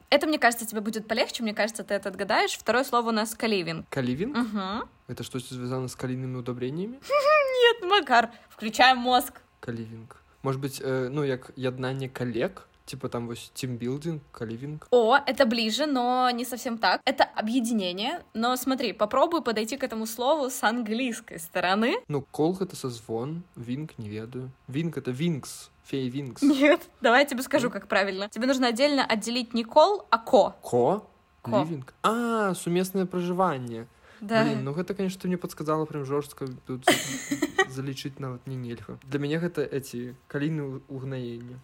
это, 0.08 0.26
мне 0.26 0.38
кажется, 0.38 0.64
тебе 0.66 0.80
будет 0.80 1.08
полегче. 1.08 1.42
Мне 1.42 1.52
кажется, 1.52 1.82
ты 1.82 1.92
это 1.94 2.08
отгадаешь. 2.08 2.52
Второе 2.56 2.84
слово 2.84 3.08
у 3.08 3.12
нас 3.12 3.34
каливинг. 3.34 3.86
каливинг 3.90 4.36
Угу. 4.36 4.88
это 5.08 5.22
что 5.24 5.40
связано 5.40 5.88
с 5.88 5.96
калийными 5.96 6.36
удобрениями 6.36 7.00
Нет, 7.82 7.82
Макар, 7.90 8.30
включаем 8.48 8.98
мозг. 8.98 9.42
каливинг 9.60 10.16
может 10.42 10.60
быть 10.60 10.80
э, 10.82 11.08
ну 11.10 11.24
як 11.24 11.50
яднанне 11.56 12.08
коллег 12.08 12.66
типа 12.86 13.08
там 13.08 13.26
вось 13.26 13.50
тимбилдинг 13.54 14.22
каливинг 14.32 14.86
О, 14.90 15.16
это 15.26 15.44
ближе, 15.46 15.86
но 15.86 16.30
не 16.30 16.44
совсем 16.44 16.78
так. 16.78 17.00
Это 17.04 17.24
объединение. 17.24 18.22
Но 18.34 18.56
смотри, 18.56 18.92
попробуй 18.92 19.42
подойти 19.42 19.76
к 19.76 19.82
этому 19.84 20.06
слову 20.06 20.50
с 20.50 20.62
английской 20.62 21.38
стороны. 21.38 21.96
ну 22.08 22.22
кол 22.30 22.56
это 22.60 22.76
созвон 22.76 23.42
винг 23.56 23.98
не 23.98 24.08
ведаю 24.08 24.50
винг 24.68 24.96
это 24.96 25.10
винкс 25.10 25.70
фей 25.84 26.08
винкс 26.08 26.42
Нет. 26.42 26.80
Давай 27.00 27.20
я 27.22 27.26
тебе 27.26 27.42
скажу, 27.42 27.70
как 27.70 27.86
правильно. 27.88 28.28
Тебе 28.28 28.46
нужно 28.46 28.68
отдельно 28.68 29.04
отделить 29.04 29.54
не 29.54 29.64
кол, 29.64 30.06
а 30.10 30.18
ко. 30.18 30.54
ко 30.62 31.02
Ко. 31.42 31.62
Ливинг? 31.62 31.94
А, 32.02 32.54
сумеснае 32.54 33.06
пражыванне. 33.06 33.86
Да. 34.20 34.42
Блин, 34.42 34.64
ну 34.64 34.72
гэта, 34.72 34.94
конечно, 34.94 35.20
ты 35.20 35.28
мне 35.28 35.36
подсказала 35.36 35.84
прям 35.84 36.04
жорстка 36.04 36.46
тут 36.66 36.84
за- 36.86 37.70
залічыць 37.70 38.18
нават 38.18 38.46
не 38.46 38.56
нельга. 38.56 38.98
Для 39.04 39.18
мяне 39.20 39.38
гэта 39.38 39.62
эти 39.62 40.16
каліны 40.28 40.80
угнаення. 40.88 41.60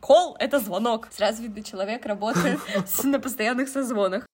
Кол— 0.00 0.36
это 0.38 0.58
звонок. 0.60 1.08
Сразу 1.10 1.42
видно, 1.42 1.62
человек 1.62 2.06
работает 2.06 2.60
на 3.04 3.18
постоянных 3.20 3.68
созвонах. 3.68 4.26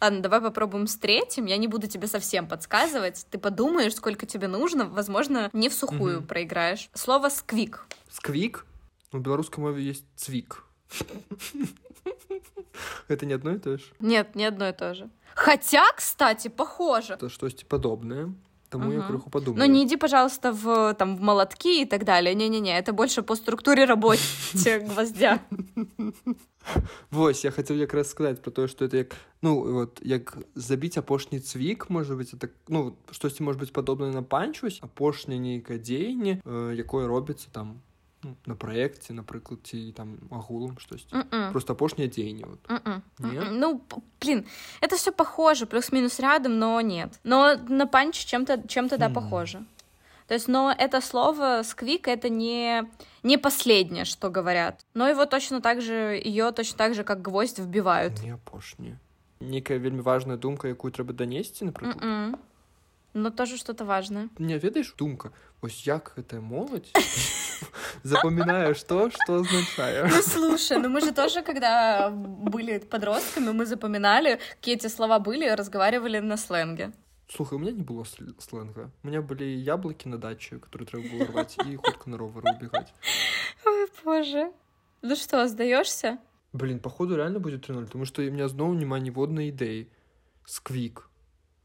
Ладно, 0.00 0.20
давай 0.20 0.40
попробуем 0.42 0.86
с 0.86 0.96
третьим. 0.96 1.46
Я 1.46 1.56
не 1.56 1.66
буду 1.66 1.86
тебе 1.86 2.08
совсем 2.08 2.46
подсказывать. 2.46 3.26
Ты 3.30 3.38
подумаешь, 3.38 3.94
сколько 3.94 4.26
тебе 4.26 4.48
нужно. 4.48 4.84
Возможно, 4.86 5.48
не 5.54 5.70
в 5.70 5.74
сухую 5.74 6.18
Мгм. 6.18 6.26
проиграешь. 6.26 6.90
Слово 6.92 7.30
«сквик». 7.30 7.86
Сквик? 8.10 8.66
У 9.12 9.18
беларускай 9.18 9.64
мове 9.64 9.82
есть 9.82 10.04
цвик. 10.16 10.64
Это 13.08 13.26
не 13.26 13.34
одно 13.34 13.52
и 13.52 13.58
то 13.58 13.78
же. 13.78 13.84
Нет, 14.00 14.34
не 14.34 14.44
одно 14.44 14.68
и 14.68 14.72
то 14.72 14.94
же. 14.94 15.08
Хотя, 15.34 15.84
кстати, 15.96 16.48
похоже. 16.48 17.14
Это 17.14 17.28
штосьці 17.30 17.64
падобнае. 18.73 18.73
Таму 18.73 18.91
я 18.91 18.99
Мгм. 18.99 19.07
крыху 19.07 19.25
Но 19.25 19.31
падумаю. 19.31 19.71
не 19.71 19.83
иди, 19.83 19.97
пожалуйста, 19.97 20.51
в, 20.51 20.93
там, 20.93 21.17
в 21.17 21.21
молотки 21.21 21.81
и 21.81 21.85
так 21.85 22.03
далее. 22.05 22.35
Не-не-не, 22.35 22.77
это 22.79 22.93
больше 22.93 23.23
по 23.23 23.35
структуре 23.35 23.85
работе 23.85 24.79
гвоздя. 24.85 25.39
Вось 27.09 27.43
я 27.45 27.51
хацеў 27.51 27.77
якраз 27.77 28.09
сказаць 28.11 28.39
про 28.39 28.51
тое 28.51 28.67
што 28.67 28.85
это 28.85 28.97
як 28.97 29.15
ну 29.41 29.73
вот 29.73 29.99
як 30.03 30.37
забіць 30.55 30.97
апошні 30.97 31.39
цвік 31.39 31.89
можа 31.89 32.13
быть 32.13 32.33
это 32.35 32.49
ну 32.67 32.93
штосьці 33.11 33.43
может 33.43 33.61
быть 33.61 33.71
падобна 33.73 34.11
на 34.11 34.21
панчусь 34.21 34.77
апошняе 34.83 35.39
нейкае 35.39 35.79
дзеянне 35.79 36.41
э, 36.45 36.75
якое 36.75 37.07
робіцца 37.07 37.47
там 37.51 37.81
ну, 38.23 38.35
на 38.45 38.55
праекце 38.55 39.13
напрыклад 39.13 39.59
ці 39.63 39.91
там 39.95 40.17
агулам 40.31 40.77
штосьці 40.79 41.15
М-м. 41.15 41.51
просто 41.51 41.73
апошняе 41.73 42.07
дзеянне 42.07 42.43
вот 42.45 42.59
М-м. 42.69 43.01
Нет? 43.19 43.43
М-м. 43.43 43.59
Ну, 43.59 43.79
п- 43.79 44.01
блин, 44.21 44.45
это 44.81 44.95
все 44.97 45.11
похоже, 45.11 45.65
плюс-минус 45.65 46.19
рядом, 46.19 46.59
но 46.59 46.81
нет. 46.81 47.19
Но 47.23 47.55
на 47.69 47.87
панч 47.87 48.25
чем-то 48.25 48.67
чем 48.67 48.87
да, 48.87 49.07
Хм. 49.09 49.13
похоже. 49.13 49.63
То 50.27 50.33
есть, 50.35 50.47
но 50.47 50.71
это 50.77 51.01
слово 51.01 51.63
сквик 51.63 52.07
это 52.07 52.29
не, 52.29 52.83
не 53.23 53.37
последнее, 53.37 54.05
что 54.05 54.29
говорят. 54.29 54.85
Но 54.93 55.07
его 55.09 55.25
точно 55.25 55.59
так 55.61 55.81
же, 55.81 56.21
ее 56.23 56.51
точно 56.51 56.77
так 56.77 56.93
же, 56.93 57.03
как 57.03 57.21
гвоздь, 57.21 57.57
вбивают. 57.59 58.21
не 58.23 58.31
апошняе 58.31 58.99
нейкая 59.41 59.77
вельмі 59.79 60.01
важная 60.01 60.35
думка 60.37 60.67
якую 60.67 60.91
трэба 60.91 61.13
данесці 61.13 61.65
напрыклад 61.65 62.03
М-м. 62.03 62.35
Но 63.13 63.29
тоже 63.31 63.57
что-то 63.57 63.85
важное. 63.85 64.27
не 64.37 64.57
ведаеш 64.59 64.93
думка 64.97 65.31
ось 65.64 65.86
як 65.86 66.12
гэтая 66.16 66.40
моладзь 66.40 66.92
запамінаеш 68.02 68.82
то 68.84 69.10
што 69.10 69.40
азначае 69.40 70.04
Ну 70.10 70.22
слушай, 70.22 70.78
ну 70.78 70.88
мы 70.88 71.00
же 71.00 71.12
тоже, 71.12 71.42
когда 71.42 72.10
были 72.10 72.78
подростками, 72.78 73.52
мы 73.52 73.66
запоминали, 73.66 74.38
какие 74.60 74.74
эти 74.76 74.88
слова 74.88 75.18
были, 75.18 75.48
разговаривали 75.48 76.18
на 76.20 76.36
сленге. 76.36 76.92
Слухай, 77.28 77.54
у 77.54 77.58
меня 77.58 77.72
не 77.72 77.82
было 77.82 78.02
сл- 78.04 78.34
сленга. 78.38 78.90
У 79.02 79.06
меня 79.08 79.22
были 79.22 79.44
яблоки 79.44 80.08
на 80.08 80.18
даче, 80.18 80.58
которые 80.58 80.86
треба 80.86 81.04
было 81.08 81.26
рвать, 81.26 81.56
и 81.66 81.76
хутка 81.76 82.10
на 82.10 82.18
ровер 82.18 82.44
убегать. 82.44 82.92
Ой, 83.64 83.88
боже. 84.04 84.52
Ну 85.02 85.16
что, 85.16 85.48
сдаешься? 85.48 86.18
Блин, 86.52 86.78
походу 86.78 87.16
реально 87.16 87.40
будет 87.40 87.68
3-0, 87.68 87.86
потому 87.86 88.04
что 88.04 88.20
у 88.22 88.24
меня 88.30 88.48
снова 88.48 88.74
нема 88.74 88.98
ниводной 88.98 89.48
идеи. 89.48 89.88
Сквик. 90.46 91.08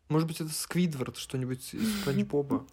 Может 0.08 0.28
быть, 0.28 0.42
это 0.42 0.50
Сквидвард, 0.54 1.18
что-нибудь 1.18 1.74
из 1.74 2.02
Спанч 2.02 2.24
Боба. 2.26 2.66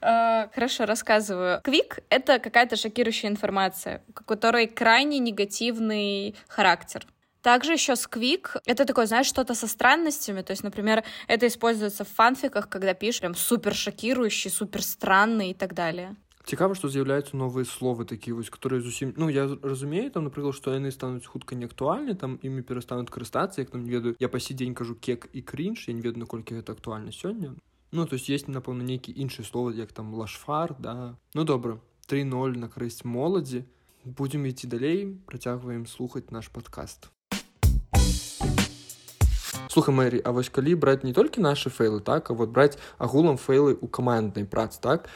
Э, 0.00 0.48
Хорошо, 0.54 0.86
рассказываю. 0.86 1.60
Квик — 1.62 2.08
это 2.10 2.38
какая-то 2.38 2.76
шокирующая 2.76 3.30
информация, 3.30 4.02
у 4.08 4.12
которой 4.12 4.66
крайне 4.66 5.18
негативный 5.18 6.34
характер. 6.48 7.06
Также 7.42 7.72
еще 7.72 7.96
сквик — 7.96 8.66
это 8.66 8.84
такое, 8.84 9.06
знаешь, 9.06 9.26
что-то 9.26 9.54
со 9.54 9.66
странностями. 9.66 10.42
То 10.42 10.52
есть, 10.52 10.62
например, 10.62 11.02
это 11.26 11.46
используется 11.46 12.04
в 12.04 12.08
фанфиках, 12.08 12.68
когда 12.68 12.94
пишешь 12.94 13.20
прям 13.20 13.34
супер 13.34 13.74
шокирующий, 13.74 14.50
супер 14.50 14.82
странный 14.82 15.50
и 15.50 15.54
так 15.54 15.74
далее. 15.74 16.16
Цікаво, 16.44 16.74
што 16.74 16.88
з'яўляюцца 16.90 17.38
новыя 17.38 17.62
словы 17.62 18.04
такія 18.04 18.34
вось 18.34 18.50
которые 18.50 18.82
зусім 18.82 19.14
ну 19.16 19.28
я 19.30 19.46
разумею 19.62 20.10
там 20.10 20.26
напрыклад 20.26 20.58
што 20.58 20.74
яны 20.74 20.90
стануць 20.90 21.22
хутка 21.22 21.54
неактуальны 21.54 22.18
там 22.18 22.34
імі 22.42 22.66
перастануць 22.66 23.14
карыстацца 23.14 23.62
як 23.62 23.70
там 23.70 23.86
не 23.86 23.90
ведаю 23.94 24.16
я 24.18 24.28
па 24.28 24.42
сей 24.42 24.58
дзень 24.58 24.74
кажу 24.74 24.98
кек 24.98 25.30
і 25.32 25.42
крінж 25.42 25.86
я 25.86 25.94
не 25.94 26.02
ведаю 26.02 26.26
наколькі 26.26 26.58
гэта 26.58 26.74
актуальна 26.74 27.14
сёння 27.14 27.54
ну 27.92 28.06
то 28.06 28.14
есть 28.14 28.28
есть 28.28 28.48
напэўна 28.48 28.82
нейкі 28.82 29.12
іншы 29.12 29.44
словы 29.44 29.74
як 29.76 29.92
там 29.92 30.14
лашфар 30.14 30.74
да 30.78 31.16
ну 31.34 31.44
добра 31.44 31.78
3-0 32.08 32.58
на 32.58 32.68
карысць 32.68 33.04
моладзі 33.04 33.64
будзем 34.04 34.46
ісці 34.50 34.66
далей 34.66 35.06
працягваем 35.26 35.86
слухаць 35.86 36.30
наш 36.30 36.48
падкаст 36.48 37.10
Слухай, 39.69 39.93
Мэри, 39.93 40.21
а 40.23 40.31
вось 40.31 40.49
калі 40.49 40.75
браць 40.75 41.03
не 41.03 41.13
толькі 41.13 41.41
нашы 41.41 41.69
фейлы 41.69 41.99
так 41.99 42.31
а 42.31 42.33
вот 42.33 42.49
браць 42.49 42.77
агулам 42.97 43.37
фейлы 43.37 43.75
ў 43.75 43.87
каманднай 43.87 44.45
працы 44.45 44.79
так? 44.81 45.09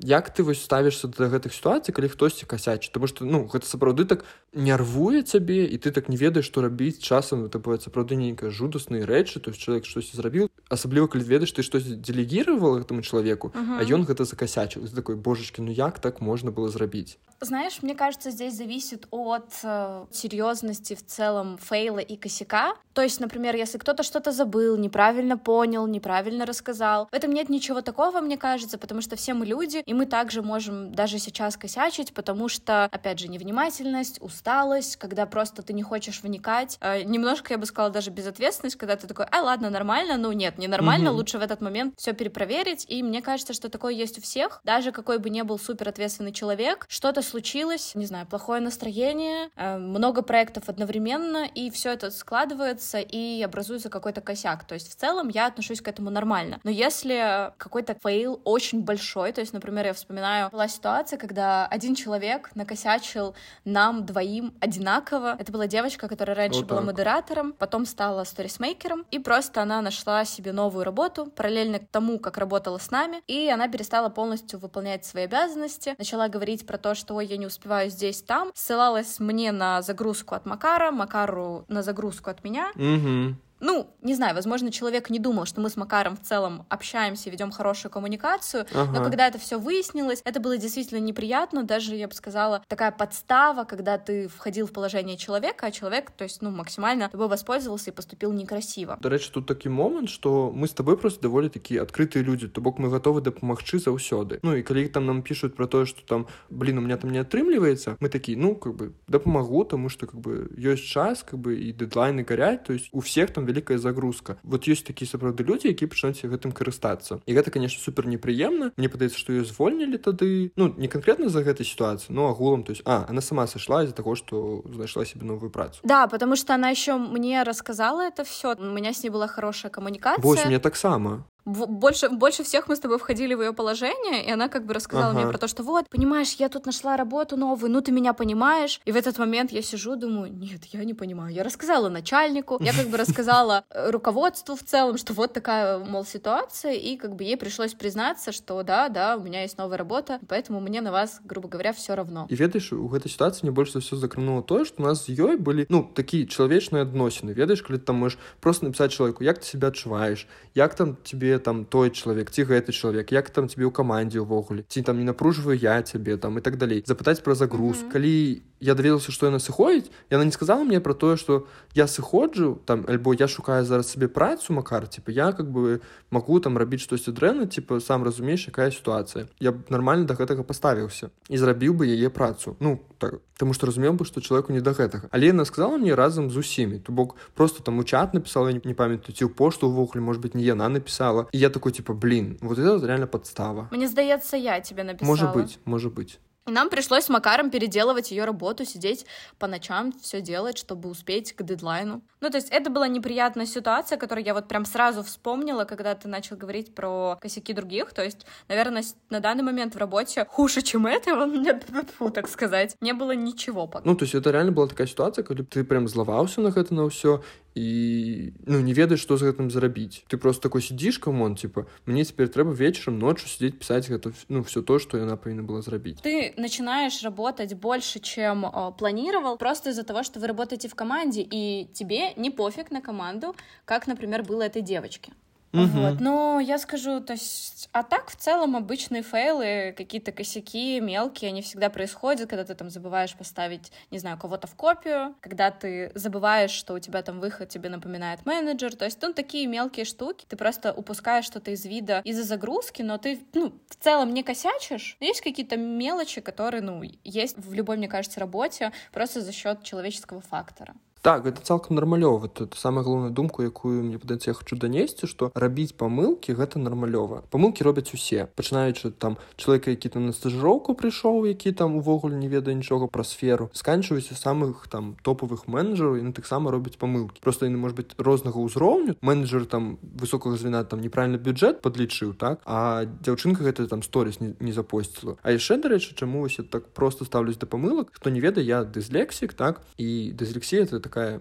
Як 0.00 0.30
ты 0.34 0.42
вось 0.42 0.62
ставішся 0.62 1.08
да 1.08 1.28
гэтых 1.28 1.52
сітуацый 1.52 1.92
калі 1.92 2.08
хтосьці 2.08 2.46
касячыць? 2.46 2.92
Тому 2.92 3.06
что 3.06 3.24
ну 3.24 3.44
гэта 3.44 3.66
сапраўды 3.66 4.04
так 4.04 4.24
нервуе 4.52 5.22
цябе 5.22 5.68
і 5.68 5.76
ты 5.78 5.92
так 5.92 6.08
не 6.08 6.16
ведаеш 6.16 6.48
што 6.48 6.62
рабіць. 6.62 6.98
Часам 6.98 7.44
это 7.44 7.58
бывает 7.58 7.82
сапраўды 7.82 8.16
нейкая 8.16 8.50
жудасныя 8.50 9.04
рэчы 9.04 9.40
то 9.40 9.50
есть 9.50 9.60
чалавек 9.60 9.84
штосьці 9.84 10.16
зрабіў. 10.16 10.48
Асабліва 10.68 11.08
калі 11.08 11.24
ведаеш 11.24 11.52
ты 11.52 11.62
штось 11.62 11.84
дэлегіравал 11.84 12.80
гэтаму 12.80 13.02
чалавеку 13.02 13.52
а 13.54 13.84
ён 13.84 14.08
гэта 14.08 14.24
закасячыў. 14.24 14.88
Ты 14.88 14.94
такой 14.94 15.16
божачкі 15.16 15.62
ну 15.62 15.70
як 15.70 15.98
так 16.00 16.20
можна 16.20 16.50
было 16.50 16.68
зрабіць? 16.68 17.18
Знаешь, 17.40 17.82
мне 17.82 17.94
кажется, 17.94 18.30
здесь 18.30 18.54
зависит 18.54 19.06
от 19.12 19.48
э, 19.62 20.06
серьезности 20.10 20.94
в 20.94 21.06
целом 21.06 21.56
фейла 21.56 22.00
и 22.00 22.16
косяка. 22.16 22.74
То 22.94 23.02
есть, 23.02 23.20
например, 23.20 23.54
если 23.54 23.78
кто-то 23.78 23.97
что-то 24.02 24.32
забыл, 24.32 24.76
неправильно 24.76 25.36
понял, 25.38 25.86
неправильно 25.86 26.46
рассказал, 26.46 27.08
в 27.10 27.14
этом 27.14 27.32
нет 27.32 27.48
ничего 27.48 27.80
такого, 27.80 28.20
мне 28.20 28.36
кажется, 28.36 28.78
потому 28.78 29.00
что 29.00 29.16
все 29.16 29.34
мы 29.34 29.46
люди, 29.46 29.78
и 29.84 29.94
мы 29.94 30.06
также 30.06 30.42
можем 30.42 30.92
даже 30.94 31.18
сейчас 31.18 31.56
косячить, 31.56 32.12
потому 32.14 32.48
что, 32.48 32.84
опять 32.86 33.18
же, 33.18 33.28
невнимательность, 33.28 34.20
усталость, 34.22 34.96
когда 34.96 35.26
просто 35.26 35.62
ты 35.62 35.72
не 35.72 35.82
хочешь 35.82 36.22
вникать, 36.22 36.78
э, 36.80 37.02
немножко, 37.02 37.54
я 37.54 37.58
бы 37.58 37.66
сказала, 37.66 37.92
даже 37.92 38.10
безответственность, 38.10 38.76
когда 38.76 38.96
ты 38.96 39.06
такой, 39.06 39.26
а, 39.30 39.42
ладно, 39.42 39.70
нормально, 39.70 40.16
ну 40.16 40.32
нет, 40.32 40.58
не 40.58 40.68
нормально, 40.68 41.10
Мгм. 41.10 41.16
лучше 41.16 41.38
в 41.38 41.42
этот 41.42 41.60
момент 41.60 41.94
все 41.96 42.12
перепроверить, 42.12 42.84
и 42.88 43.02
мне 43.02 43.22
кажется, 43.22 43.52
что 43.52 43.68
такое 43.68 43.92
есть 43.94 44.18
у 44.18 44.22
всех, 44.22 44.60
даже 44.64 44.92
какой 44.92 45.18
бы 45.18 45.30
ни 45.30 45.42
был 45.42 45.58
супер 45.58 45.88
ответственный 45.88 46.32
человек, 46.32 46.86
что-то 46.88 47.22
случилось, 47.22 47.94
не 47.94 48.06
знаю, 48.06 48.26
плохое 48.26 48.60
настроение, 48.60 49.50
э, 49.56 49.76
много 49.78 50.22
проектов 50.22 50.68
одновременно, 50.68 51.46
и 51.54 51.70
все 51.70 51.92
это 51.92 52.10
складывается 52.10 52.98
и 52.98 53.42
образует 53.42 53.82
за 53.88 53.90
какой-то 53.90 54.20
косяк. 54.20 54.64
То 54.64 54.74
есть 54.74 54.92
в 54.92 54.94
целом 54.94 55.28
я 55.28 55.46
отношусь 55.46 55.80
к 55.80 55.88
этому 55.88 56.10
нормально. 56.10 56.60
Но 56.62 56.70
если 56.70 57.52
какой-то 57.56 57.96
фейл 58.02 58.40
очень 58.44 58.82
большой, 58.82 59.32
то 59.32 59.40
есть, 59.40 59.52
например, 59.52 59.86
я 59.86 59.92
вспоминаю, 59.94 60.50
была 60.50 60.68
ситуация, 60.68 61.18
когда 61.18 61.66
один 61.66 61.94
человек 61.94 62.50
накосячил 62.54 63.34
нам 63.64 64.04
двоим 64.04 64.54
одинаково. 64.60 65.36
Это 65.38 65.50
была 65.50 65.66
девочка, 65.66 66.08
которая 66.08 66.36
раньше 66.36 66.60
вот 66.60 66.68
была 66.68 66.82
модератором, 66.82 67.52
потом 67.52 67.86
стала 67.86 68.24
сторисмейкером, 68.24 69.06
и 69.10 69.18
просто 69.18 69.62
она 69.62 69.80
нашла 69.80 70.24
себе 70.24 70.52
новую 70.52 70.84
работу, 70.84 71.26
параллельно 71.26 71.78
к 71.78 71.88
тому, 71.88 72.18
как 72.18 72.36
работала 72.36 72.78
с 72.78 72.90
нами, 72.90 73.22
и 73.26 73.48
она 73.48 73.68
перестала 73.68 74.10
полностью 74.10 74.58
выполнять 74.58 75.04
свои 75.04 75.24
обязанности, 75.24 75.94
начала 75.98 76.28
говорить 76.28 76.66
про 76.66 76.76
то, 76.76 76.94
что 76.94 77.14
ой, 77.14 77.26
я 77.26 77.36
не 77.36 77.46
успеваю 77.46 77.90
здесь, 77.90 78.22
там, 78.22 78.50
ссылалась 78.54 79.18
мне 79.18 79.52
на 79.52 79.80
загрузку 79.82 80.34
от 80.34 80.44
Макара, 80.44 80.90
Макару 80.90 81.64
на 81.68 81.82
загрузку 81.82 82.30
от 82.30 82.44
меня. 82.44 82.70
Угу 82.74 83.47
ну, 83.63 83.87
не 84.01 84.13
знаю, 84.13 84.35
возможно, 84.35 84.71
человек 84.71 85.09
не 85.09 85.19
думал, 85.19 85.45
что 85.45 85.61
мы 85.61 85.69
с 85.69 85.77
Макаром 85.77 86.17
в 86.17 86.21
целом 86.21 86.65
общаемся, 86.69 87.29
ведем 87.29 87.51
хорошую 87.51 87.91
коммуникацию, 87.91 88.65
ага. 88.73 88.91
но 88.91 89.03
когда 89.03 89.27
это 89.27 89.39
все 89.39 89.57
выяснилось, 89.57 90.21
это 90.25 90.39
было 90.41 90.57
действительно 90.57 90.99
неприятно, 90.99 91.63
даже, 91.63 91.95
я 91.95 92.07
бы 92.07 92.13
сказала, 92.13 92.61
такая 92.67 92.91
подстава, 92.91 93.63
когда 93.63 93.97
ты 93.97 94.27
входил 94.27 94.67
в 94.67 94.71
положение 94.71 95.17
человека, 95.17 95.67
а 95.67 95.71
человек, 95.71 96.11
то 96.11 96.25
есть, 96.25 96.41
ну, 96.41 96.51
максимально 96.51 97.09
тобой 97.09 97.27
воспользовался 97.27 97.91
и 97.91 97.93
поступил 97.93 98.33
некрасиво. 98.33 98.97
До 99.01 99.09
речі, 99.09 99.29
тут 99.33 99.45
такий 99.45 99.71
момент, 99.71 100.09
що 100.09 100.51
ми 100.55 100.67
з 100.67 100.73
тобою 100.73 100.97
просто 100.97 101.21
доволі 101.21 101.49
такі 101.49 101.79
відкриті 101.79 102.23
люди, 102.23 102.47
то 102.47 102.61
бок 102.61 102.79
ми 102.79 102.89
готові 102.89 103.21
допомогти 103.21 103.77
завсёды. 103.77 104.39
Ну, 104.43 104.55
і 104.55 104.63
коли 104.63 104.87
там 104.87 105.05
нам 105.05 105.21
пишуть 105.21 105.55
про 105.55 105.67
те, 105.67 105.85
що 105.85 106.01
там, 106.01 106.25
блін, 106.49 106.77
у 106.77 106.81
мене 106.81 106.97
там 106.97 107.11
не 107.11 107.21
отримлюється, 107.21 107.95
ми 107.99 108.09
такі, 108.09 108.35
ну, 108.35 108.55
как 108.55 108.73
бы, 108.73 108.89
допомогу, 109.07 109.63
тому 109.63 109.89
що, 109.89 110.07
как 110.07 110.19
бы, 110.19 110.59
є 110.59 110.77
час, 110.77 111.23
как 111.23 111.39
бы, 111.39 111.51
і 111.51 111.73
дедлайни 111.73 112.25
горять, 112.29 112.63
то 112.63 112.73
есть 112.73 112.89
у 112.91 112.99
всіх 112.99 113.29
там 113.29 113.45
вялікая 113.48 113.80
загрузка. 113.80 114.36
Вот 114.44 114.68
ёсць 114.68 114.84
такія 114.84 115.08
сапраўды 115.08 115.48
людзі 115.48 115.72
які 115.72 115.88
пачнуць 115.88 116.20
гэтым 116.20 116.52
карыстацца 116.52 117.24
і 117.24 117.30
гэта 117.32 117.48
конечно 117.48 117.80
супер 117.80 118.04
непрыемна 118.04 118.76
мне 118.76 118.88
падаецца 118.92 119.16
што 119.16 119.32
ее 119.32 119.48
звольнілі 119.48 119.96
тады. 119.96 120.52
Ну 120.56 120.74
не 120.76 120.88
конкретно 120.92 121.32
за 121.32 121.40
гэтай 121.40 121.64
ситуацию 121.64 122.12
но 122.12 122.28
агулам 122.28 122.62
то 122.62 122.76
есть 122.76 122.82
а 122.84 123.08
она 123.08 123.20
сама 123.24 123.46
сошла 123.46 123.82
из-за 123.84 123.96
того 123.96 124.14
что 124.14 124.62
знайшла 124.68 125.04
себе 125.04 125.24
новую 125.24 125.50
працу. 125.50 125.80
Да 125.82 126.06
потому 126.06 126.36
что 126.36 126.54
она 126.54 126.68
еще 126.68 127.00
мне 127.00 127.42
рассказала 127.42 128.04
это 128.04 128.24
все 128.24 128.54
у 128.54 128.70
меня 128.76 128.92
с 128.92 129.02
ней 129.02 129.10
была 129.10 129.26
хорошая 129.26 129.72
коммуникация. 129.72 130.22
Вось 130.22 130.44
мне 130.44 130.58
таксама 130.58 131.24
больше, 131.48 132.08
больше 132.10 132.44
всех 132.44 132.68
мы 132.68 132.76
с 132.76 132.80
тобой 132.80 132.98
входили 132.98 133.34
в 133.34 133.40
ее 133.40 133.52
положение, 133.52 134.24
и 134.24 134.30
она 134.30 134.48
как 134.48 134.66
бы 134.66 134.74
рассказала 134.74 135.10
ага. 135.10 135.20
мне 135.20 135.28
про 135.28 135.38
то, 135.38 135.48
что 135.48 135.62
вот, 135.62 135.88
понимаешь, 135.88 136.34
я 136.38 136.48
тут 136.48 136.66
нашла 136.66 136.96
работу 136.96 137.36
новую, 137.36 137.70
ну 137.72 137.80
ты 137.80 137.92
меня 137.92 138.12
понимаешь. 138.12 138.80
И 138.84 138.92
в 138.92 138.96
этот 138.96 139.18
момент 139.18 139.52
я 139.52 139.62
сижу, 139.62 139.96
думаю, 139.96 140.32
нет, 140.32 140.64
я 140.72 140.84
не 140.84 140.94
понимаю. 140.94 141.34
Я 141.34 141.42
рассказала 141.42 141.88
начальнику, 141.88 142.58
я 142.60 142.72
как 142.72 142.88
бы 142.88 142.96
рассказала 142.98 143.64
э, 143.70 143.90
руководству 143.90 144.56
в 144.56 144.62
целом, 144.62 144.98
что 144.98 145.12
вот 145.14 145.32
такая, 145.32 145.78
мол, 145.78 146.04
ситуация, 146.04 146.72
и 146.72 146.96
как 146.96 147.16
бы 147.16 147.24
ей 147.24 147.36
пришлось 147.36 147.74
признаться, 147.74 148.32
что 148.32 148.62
да, 148.62 148.88
да, 148.88 149.16
у 149.16 149.22
меня 149.22 149.42
есть 149.42 149.58
новая 149.58 149.78
работа, 149.78 150.20
поэтому 150.28 150.60
мне 150.60 150.80
на 150.80 150.92
вас, 150.92 151.20
грубо 151.24 151.48
говоря, 151.48 151.72
все 151.72 151.94
равно. 151.94 152.26
И 152.28 152.34
ведаешь, 152.34 152.72
у 152.72 152.94
этой 152.94 153.10
ситуации 153.10 153.40
мне 153.46 153.52
больше 153.52 153.80
всего 153.80 153.98
закрануло 153.98 154.42
то, 154.42 154.64
что 154.64 154.82
у 154.82 154.86
нас 154.86 155.04
с 155.04 155.08
ёй 155.08 155.36
были, 155.36 155.66
ну, 155.68 155.90
такие 155.94 156.26
человечные 156.26 156.82
адносіны 156.82 157.32
ведаешь 157.32 157.62
когда 157.62 157.78
ты 157.78 157.84
там 157.86 157.96
можешь 157.96 158.18
просто 158.40 158.64
написать 158.64 158.92
человеку 158.92 159.24
як 159.24 159.38
ты 159.38 159.46
себя 159.46 159.68
адчуваеш 159.68 160.26
як 160.54 160.74
там 160.74 160.96
тебе 161.04 161.37
там 161.39 161.65
той 161.65 161.89
чалавек 161.89 162.31
ці 162.31 162.43
гэты 162.43 162.71
чалавек 162.71 163.11
як 163.11 163.29
там 163.29 163.47
тебе 163.47 163.65
ў 163.65 163.71
камандзе 163.71 164.19
ўвогуле 164.21 164.65
ці 164.67 164.81
там 164.81 164.97
не 164.97 165.05
напружваю 165.05 165.57
я 165.57 165.81
цябе 165.81 166.17
там 166.17 166.37
і 166.37 166.41
так 166.41 166.57
далей 166.57 166.83
запытаць 166.85 167.21
пра 167.21 167.35
загруз 167.35 167.77
mm 167.77 167.83
-hmm. 167.83 167.91
калі 167.91 168.41
я 168.63 168.75
даведаўся 168.75 169.11
што 169.11 169.27
яна 169.27 169.39
сыходзіць 169.43 169.91
яна 170.09 170.23
не 170.23 170.31
сказала 170.31 170.63
мне 170.63 170.79
про 170.79 170.93
тое 170.93 171.17
что 171.17 171.45
я 171.75 171.87
сыходжу 171.87 172.61
там 172.65 172.85
альбо 172.87 173.13
я 173.13 173.27
шукаю 173.27 173.65
зараз 173.65 173.91
сабе 173.91 174.07
працу 174.07 174.53
макар 174.53 174.87
типа 174.87 175.11
я 175.11 175.31
как 175.33 175.51
бы 175.51 175.81
могу 176.09 176.39
там 176.39 176.57
рабіць 176.57 176.81
штосьці 176.81 177.11
дрэнна 177.11 177.47
типа 177.47 177.79
сам 177.79 178.03
разумееш 178.03 178.47
якая 178.47 178.71
сітуацыя 178.71 179.27
я 179.39 179.51
б 179.51 179.67
нормально 179.69 180.05
до 180.05 180.15
гэтага 180.15 180.47
паставіўся 180.47 181.11
і 181.29 181.37
зрабіў 181.37 181.75
бы 181.75 181.91
яе 181.91 182.09
працу 182.09 182.55
ну 182.59 182.79
так 182.97 183.19
потому 183.33 183.53
что 183.53 183.67
разумеў 183.67 183.93
бы 183.99 184.05
что 184.05 184.21
человеку 184.21 184.53
не 184.53 184.61
до 184.61 184.71
гэтага 184.71 185.11
але 185.11 185.35
яна 185.35 185.45
сказала 185.45 185.77
мне 185.77 185.95
разам 185.95 186.31
з 186.31 186.37
усімі 186.37 186.79
то 186.79 186.93
бок 186.93 187.15
просто 187.35 187.63
там 187.63 187.79
у 187.79 187.83
чат 187.83 188.13
написала 188.13 188.51
не 188.51 188.73
памятаю 188.73 189.11
ці 189.11 189.27
ў 189.27 189.29
пошту 189.29 189.67
увогуле 189.67 189.99
может 189.99 190.23
быть 190.23 190.35
не 190.35 190.43
яна 190.43 190.69
написала 190.69 191.27
і 191.31 191.39
я 191.39 191.49
такой 191.49 191.71
типа 191.71 191.93
блин 191.93 192.37
вот 192.41 192.57
это 192.57 192.79
реально 192.87 193.07
подстава 193.07 193.67
мне 193.71 193.87
здаецца 193.87 194.37
я 194.37 194.61
тебе 194.61 194.83
написала 194.83 195.09
может 195.11 195.33
быть 195.35 195.59
может 195.65 195.93
быть 195.93 196.19
И 196.48 196.50
нам 196.50 196.70
пришлось 196.70 197.04
с 197.04 197.08
Макаром 197.10 197.50
переделывать 197.50 198.10
ее 198.10 198.24
работу, 198.24 198.64
сидеть 198.64 199.04
по 199.38 199.46
ночам, 199.46 199.92
все 200.00 200.22
делать, 200.22 200.56
чтобы 200.56 200.88
успеть 200.88 201.34
к 201.34 201.42
дедлайну. 201.42 202.00
Ну, 202.20 202.30
то 202.30 202.38
есть 202.38 202.48
это 202.50 202.70
была 202.70 202.88
неприятная 202.88 203.46
ситуация, 203.46 203.98
которую 203.98 204.24
я 204.24 204.32
вот 204.32 204.48
прям 204.48 204.64
сразу 204.64 205.02
вспомнила, 205.02 205.64
когда 205.64 205.94
ты 205.94 206.08
начал 206.08 206.36
говорить 206.36 206.74
про 206.74 207.18
косяки 207.20 207.52
других. 207.52 207.92
То 207.92 208.02
есть, 208.02 208.24
наверное, 208.48 208.82
на 209.10 209.20
данный 209.20 209.44
момент 209.44 209.74
в 209.74 209.78
работе 209.78 210.26
хуже, 210.28 210.62
чем 210.62 210.86
это, 210.86 211.14
мне, 211.26 211.60
фу, 211.98 212.10
так 212.10 212.28
сказать, 212.28 212.76
не 212.80 212.94
было 212.94 213.12
ничего 213.12 213.66
пока. 213.66 213.84
Ну, 213.84 213.94
то 213.94 214.04
есть 214.04 214.14
это 214.14 214.30
реально 214.30 214.52
была 214.52 214.68
такая 214.68 214.86
ситуация, 214.86 215.22
когда 215.24 215.44
ты 215.44 215.64
прям 215.64 215.86
зловался 215.86 216.40
на 216.40 216.48
это 216.48 216.72
на 216.74 216.88
все, 216.88 217.22
і 217.57 218.33
ну 218.45 218.59
не 218.61 218.73
ведаеш 218.73 219.01
што 219.05 219.17
з 219.17 219.29
гэтым 219.29 219.49
зарабіць 219.53 220.01
ты 220.09 220.17
просто 220.17 220.49
такой 220.49 220.61
сидзіш 220.65 220.97
камон 220.97 221.35
типа 221.37 221.65
мне 221.85 222.03
цяпер 222.03 222.29
трэба 222.33 222.53
вечарам 222.53 222.97
ноччу 222.97 223.29
сидзець 223.29 223.53
пісаць 223.61 223.85
гэта 223.89 224.13
ну 224.29 224.41
все 224.41 224.61
то 224.61 224.79
что 224.79 224.97
яна 224.97 225.17
павінна 225.17 225.45
была 225.45 225.61
зрабіць 225.61 226.01
ты 226.01 226.33
начинаешь 226.37 227.03
работать 227.03 227.53
больше 227.53 227.99
чем 227.99 228.45
о, 228.45 228.71
планировал 228.71 229.37
просто 229.37 229.69
из-за 229.69 229.83
того 229.83 230.03
что 230.03 230.19
вы 230.19 230.27
работаете 230.27 230.67
в 230.67 230.75
команде 230.75 231.21
и 231.21 231.69
тебе 231.73 232.13
не 232.17 232.31
пофиг 232.31 232.71
на 232.71 232.81
команду 232.81 233.35
как 233.65 233.87
например 233.87 234.23
было 234.23 234.41
этой 234.41 234.61
девочке 234.61 235.13
Угу. 235.52 235.66
Вот. 235.66 236.00
Но 236.00 236.40
я 236.40 236.58
скажу, 236.58 237.00
то 237.00 237.14
есть, 237.14 237.68
а 237.72 237.82
так 237.82 238.10
в 238.10 238.16
целом 238.16 238.56
обычные 238.56 239.02
фейлы, 239.02 239.74
какие-то 239.76 240.12
косяки 240.12 240.80
мелкие, 240.80 241.28
они 241.28 241.42
всегда 241.42 241.70
происходят, 241.70 242.28
когда 242.28 242.44
ты 242.44 242.54
там 242.54 242.68
забываешь 242.68 243.14
поставить, 243.14 243.72
не 243.90 243.98
знаю, 243.98 244.18
кого-то 244.18 244.46
в 244.46 244.54
копию, 244.54 245.14
когда 245.20 245.50
ты 245.50 245.90
забываешь, 245.94 246.50
что 246.50 246.74
у 246.74 246.78
тебя 246.78 247.02
там 247.02 247.20
выход 247.20 247.48
тебе 247.48 247.70
напоминает 247.70 248.26
менеджер, 248.26 248.74
то 248.76 248.84
есть, 248.84 249.00
ну, 249.00 249.12
такие 249.14 249.46
мелкие 249.46 249.84
штуки, 249.84 250.26
ты 250.28 250.36
просто 250.36 250.72
упускаешь 250.72 251.24
что-то 251.24 251.50
из 251.50 251.64
вида 251.64 252.02
из-за 252.04 252.24
загрузки, 252.24 252.82
но 252.82 252.98
ты, 252.98 253.20
ну, 253.32 253.54
в 253.68 253.76
целом 253.82 254.12
не 254.12 254.22
косячишь, 254.22 254.96
но 255.00 255.06
есть 255.06 255.22
какие-то 255.22 255.56
мелочи, 255.56 256.20
которые, 256.20 256.60
ну, 256.60 256.82
есть 257.04 257.38
в 257.38 257.52
любой, 257.54 257.78
мне 257.78 257.88
кажется, 257.88 258.20
работе 258.20 258.72
просто 258.92 259.22
за 259.22 259.32
счет 259.32 259.62
человеческого 259.62 260.20
фактора. 260.20 260.74
Так 261.02 261.24
гэта 261.24 261.42
цалкам 261.42 261.76
нармалёва 261.76 262.28
тут 262.28 262.54
самая 262.54 262.84
галоўная 262.84 263.10
думку 263.10 263.42
якую 263.42 263.82
мне 263.82 263.98
падаецца 263.98 264.30
я 264.30 264.34
хочу 264.34 264.56
данесці 264.56 265.06
што 265.06 265.30
рабіць 265.34 265.72
памылкі 265.78 266.34
гэта 266.34 266.58
нармалёва 266.58 267.22
памылкі 267.30 267.64
робяць 267.64 267.94
усе 267.94 268.26
пачынаючы 268.34 268.90
там 268.90 269.16
чалавека 269.36 269.70
які 269.70 269.88
там 269.88 270.06
на 270.06 270.12
стажыроўку 270.12 270.74
прыйшоў 270.74 271.26
які 271.30 271.52
там 271.52 271.76
увогуле 271.76 272.16
не 272.16 272.28
ведае 272.28 272.54
нічога 272.54 272.88
пра 272.88 273.04
сферу 273.04 273.50
сканчваюся 273.52 274.14
самых 274.14 274.66
там 274.68 274.96
топавых 275.02 275.46
менеджераў 275.46 275.96
яны 276.02 276.12
таксама 276.12 276.50
робяць 276.50 276.76
памылкі 276.76 277.22
просто 277.22 277.46
яны 277.46 277.58
может 277.58 277.76
быть 277.76 277.94
рознага 277.98 278.42
ўзроўню 278.42 278.96
менеджер 279.00 279.46
там 279.46 279.78
высокага 279.82 280.36
звена 280.36 280.64
там 280.64 280.80
неправільны 280.80 281.18
бюджэт 281.18 281.62
подлічыў 281.62 282.14
так? 282.14 282.42
А 282.44 282.84
дзяўчынка 282.84 283.44
гэта 283.44 283.68
там 283.68 283.82
сторис 283.82 284.20
не, 284.20 284.34
не 284.40 284.52
запосціла 284.52 285.16
а 285.22 285.30
яшчэ 285.30 285.62
дарэчы 285.62 285.94
чаму 285.94 286.26
вось 286.26 286.40
так 286.50 286.68
просто 286.74 287.04
ставлюсь 287.04 287.36
да 287.36 287.46
памылак 287.46 287.90
хто 287.92 288.10
не 288.10 288.20
ведае 288.20 288.44
я 288.44 288.62
дыслексік 288.64 289.34
так? 289.34 289.62
І 289.78 290.12
дыслексія 290.12 290.64
это 290.64 290.87
такая 290.88 291.20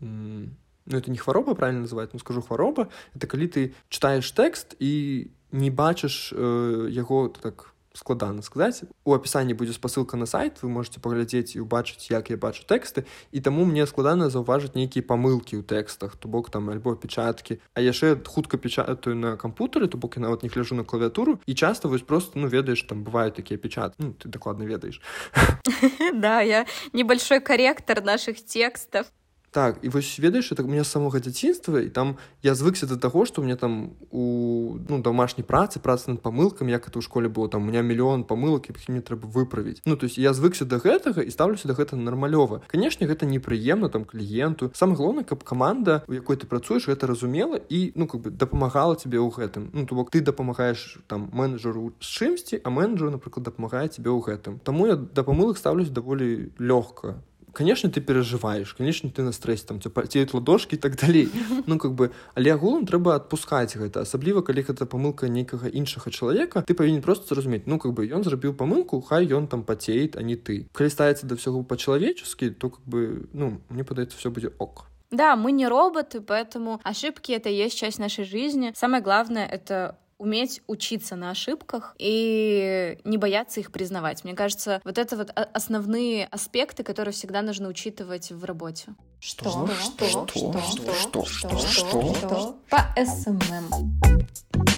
ну 0.00 0.48
это 0.86 1.10
не 1.10 1.18
хвароба 1.18 1.54
правильно 1.54 1.82
называть 1.82 2.14
ну 2.14 2.18
скажу 2.18 2.42
хвароба 2.42 2.88
это 3.14 3.26
калі 3.26 3.46
ты 3.50 3.62
читаешь 3.90 4.30
тэкст 4.30 4.78
і 4.78 5.30
не 5.52 5.70
бачыш 5.70 6.32
э, 6.32 6.88
яго 6.90 7.28
так 7.28 7.74
складана 7.95 8.41
сказаць 8.41 8.83
у 9.05 9.15
апісанні 9.15 9.55
будзе 9.55 9.73
спасылка 9.73 10.17
на 10.17 10.25
сайт 10.25 10.61
вы 10.61 10.69
можете 10.69 10.99
паглядзець 10.99 11.55
і 11.55 11.63
убачыць 11.63 12.11
як 12.11 12.29
я 12.29 12.37
бачу 12.37 12.67
тэксты 12.67 13.05
і 13.31 13.39
таму 13.39 13.65
мне 13.65 13.87
складана 13.87 14.29
заўважыць 14.29 14.75
нейкія 14.75 15.05
памылкі 15.07 15.57
ў 15.59 15.63
тэкстах 15.63 16.19
то 16.19 16.27
бок 16.27 16.51
там 16.51 16.69
альбо 16.69 16.95
печаткі 16.95 17.59
а 17.73 17.81
яшчэ 17.81 18.19
хутка 18.27 18.57
печатаю 18.57 19.15
на 19.15 19.35
кампутары 19.39 19.87
то 19.87 19.97
бок 19.97 20.19
я 20.19 20.27
нават 20.27 20.43
не 20.43 20.49
гляжу 20.49 20.75
на 20.75 20.83
клавіатуру 20.83 21.39
і 21.45 21.55
часто 21.55 21.89
вось 21.89 22.03
просто 22.03 22.39
ну 22.39 22.47
ведаеш 22.47 22.83
там 22.83 23.03
бывают 23.03 23.35
такія 23.39 23.57
печат 23.57 23.95
ну, 23.97 24.11
ты 24.11 24.27
дакладна 24.27 24.67
ведаеш 24.67 25.01
да 26.13 26.41
я 26.41 26.65
небольшой 26.93 27.39
корректор 27.39 28.03
наших 28.03 28.43
текстов 28.43 29.07
Так 29.50 29.78
і 29.82 29.88
вось 29.88 30.18
ведаеш 30.18 30.48
так 30.48 30.66
у 30.66 30.68
меня 30.68 30.84
самога 30.84 31.20
дзяцінства 31.20 31.80
і 31.80 31.88
там 31.88 32.16
я 32.42 32.54
звыкся 32.54 32.86
да 32.86 32.96
таго 32.96 33.24
што 33.24 33.42
мне 33.42 33.56
там 33.56 33.92
у 34.10 34.78
ну 34.88 35.02
домашняй 35.02 35.44
працы 35.44 35.80
працы 35.80 36.10
над 36.10 36.22
памылкам 36.22 36.68
як 36.68 36.88
это 36.88 36.98
ў 36.98 37.02
школе 37.02 37.28
было 37.28 37.48
там 37.48 37.62
у 37.62 37.66
меня 37.66 37.82
мільён 37.82 38.24
памылак 38.24 38.68
які 38.68 38.92
мне 38.92 39.00
трэба 39.00 39.26
выправіць 39.26 39.82
ну 39.86 39.96
то 39.96 40.06
есть 40.06 40.18
я 40.18 40.32
звыкся 40.32 40.64
да 40.64 40.76
гэтага 40.76 41.22
і 41.22 41.30
ставлюся 41.30 41.68
да 41.68 41.74
гэта 41.74 41.96
нармалёва 41.96 42.62
канешне 42.66 43.06
гэта 43.06 43.26
непрыемна 43.26 43.88
там 43.88 44.04
кліенту 44.04 44.70
сам 44.74 44.94
галоўна 44.94 45.24
каб 45.24 45.44
каманда 45.44 46.04
у 46.08 46.12
якой 46.12 46.36
ты 46.36 46.46
працуеш 46.46 46.88
гэта 46.88 47.06
разумела 47.06 47.60
і 47.68 47.92
ну 47.94 48.06
как 48.06 48.20
бы 48.20 48.30
дапамагала 48.30 48.96
тебе 48.96 49.18
ў 49.18 49.30
гэтым. 49.30 49.70
Ну 49.72 49.86
то 49.86 49.94
бок 49.94 50.10
ты 50.10 50.20
дапамагаеш 50.20 50.98
там 51.06 51.30
менеджеру 51.32 51.92
з 52.00 52.06
чымсьці 52.06 52.60
а 52.64 52.70
менеджер 52.70 53.10
напрыклад 53.10 53.46
дапамагае 53.46 53.88
тебе 53.88 54.10
ў 54.10 54.20
гэтым. 54.22 54.58
Таму 54.60 54.86
я 54.86 54.96
да 54.96 55.22
памылак 55.22 55.58
ставлюсь 55.58 55.90
даволі 55.90 56.52
лёгка 56.58 57.22
конечно 57.55 57.89
ты 57.89 58.01
перажываешь 58.01 58.73
конечно 58.73 59.09
ты 59.09 59.23
на 59.23 59.31
стрэсе 59.31 59.65
там 59.65 59.81
цеюць 59.81 60.33
ладошки 60.33 60.75
і 60.75 60.77
так 60.77 60.95
далей 60.95 61.29
ну 61.65 61.79
как 61.79 61.93
бы 61.93 62.11
але 62.35 62.51
агулам 62.51 62.85
трэба 62.85 63.15
адпускаць 63.15 63.77
гэта 63.77 64.01
асабліва 64.01 64.41
калі 64.41 64.61
гэта 64.61 64.85
памылка 64.85 65.27
нейкага 65.27 65.71
іншага 65.71 66.11
чалавека 66.11 66.61
ты 66.61 66.73
павінен 66.75 67.01
просто 67.01 67.33
зразумець 67.33 67.63
ну 67.65 67.79
как 67.79 67.93
бы 67.93 68.05
ён 68.05 68.23
зрабіў 68.23 68.53
памылку 68.53 69.01
хай 69.01 69.25
ён 69.31 69.47
там 69.47 69.63
пацеет 69.63 70.17
а 70.17 70.21
не 70.21 70.35
ты 70.35 70.67
калі 70.73 70.89
ставіцца 70.89 71.25
да 71.25 71.39
ўсяго 71.39 71.63
па-чалавеческі 71.63 72.51
то 72.59 72.69
как 72.69 72.83
бы 72.85 73.29
ну 73.33 73.61
мне 73.69 73.83
падаецца 73.83 74.19
все 74.19 74.29
будзе 74.29 74.51
ок 74.59 74.91
Да, 75.11 75.35
мы 75.35 75.51
не 75.51 75.67
роботы, 75.67 76.19
поэтому 76.19 76.81
ошибки — 76.83 77.31
это 77.31 77.47
есть 77.47 77.77
часть 77.77 77.99
нашей 77.99 78.25
жизни. 78.25 78.73
Самое 78.75 79.03
главное — 79.03 79.47
это 79.47 79.97
уметь 80.20 80.60
учиться 80.66 81.16
на 81.16 81.30
ошибках 81.30 81.94
и 81.98 82.98
не 83.04 83.16
бояться 83.16 83.58
их 83.58 83.72
признавать. 83.72 84.22
Мне 84.22 84.34
кажется, 84.34 84.80
вот 84.84 84.98
это 84.98 85.16
вот 85.16 85.30
основные 85.34 86.26
аспекты, 86.26 86.84
которые 86.84 87.12
всегда 87.12 87.40
нужно 87.40 87.68
учитывать 87.68 88.30
в 88.30 88.44
работе. 88.44 88.94
Что? 89.18 89.68
Что? 89.80 90.06
Что? 90.06 90.26
Что? 90.28 91.24
Что? 91.24 91.24
Что? 91.24 92.04
Что? 92.12 92.58
По 92.68 92.94
СММ. 93.02 94.70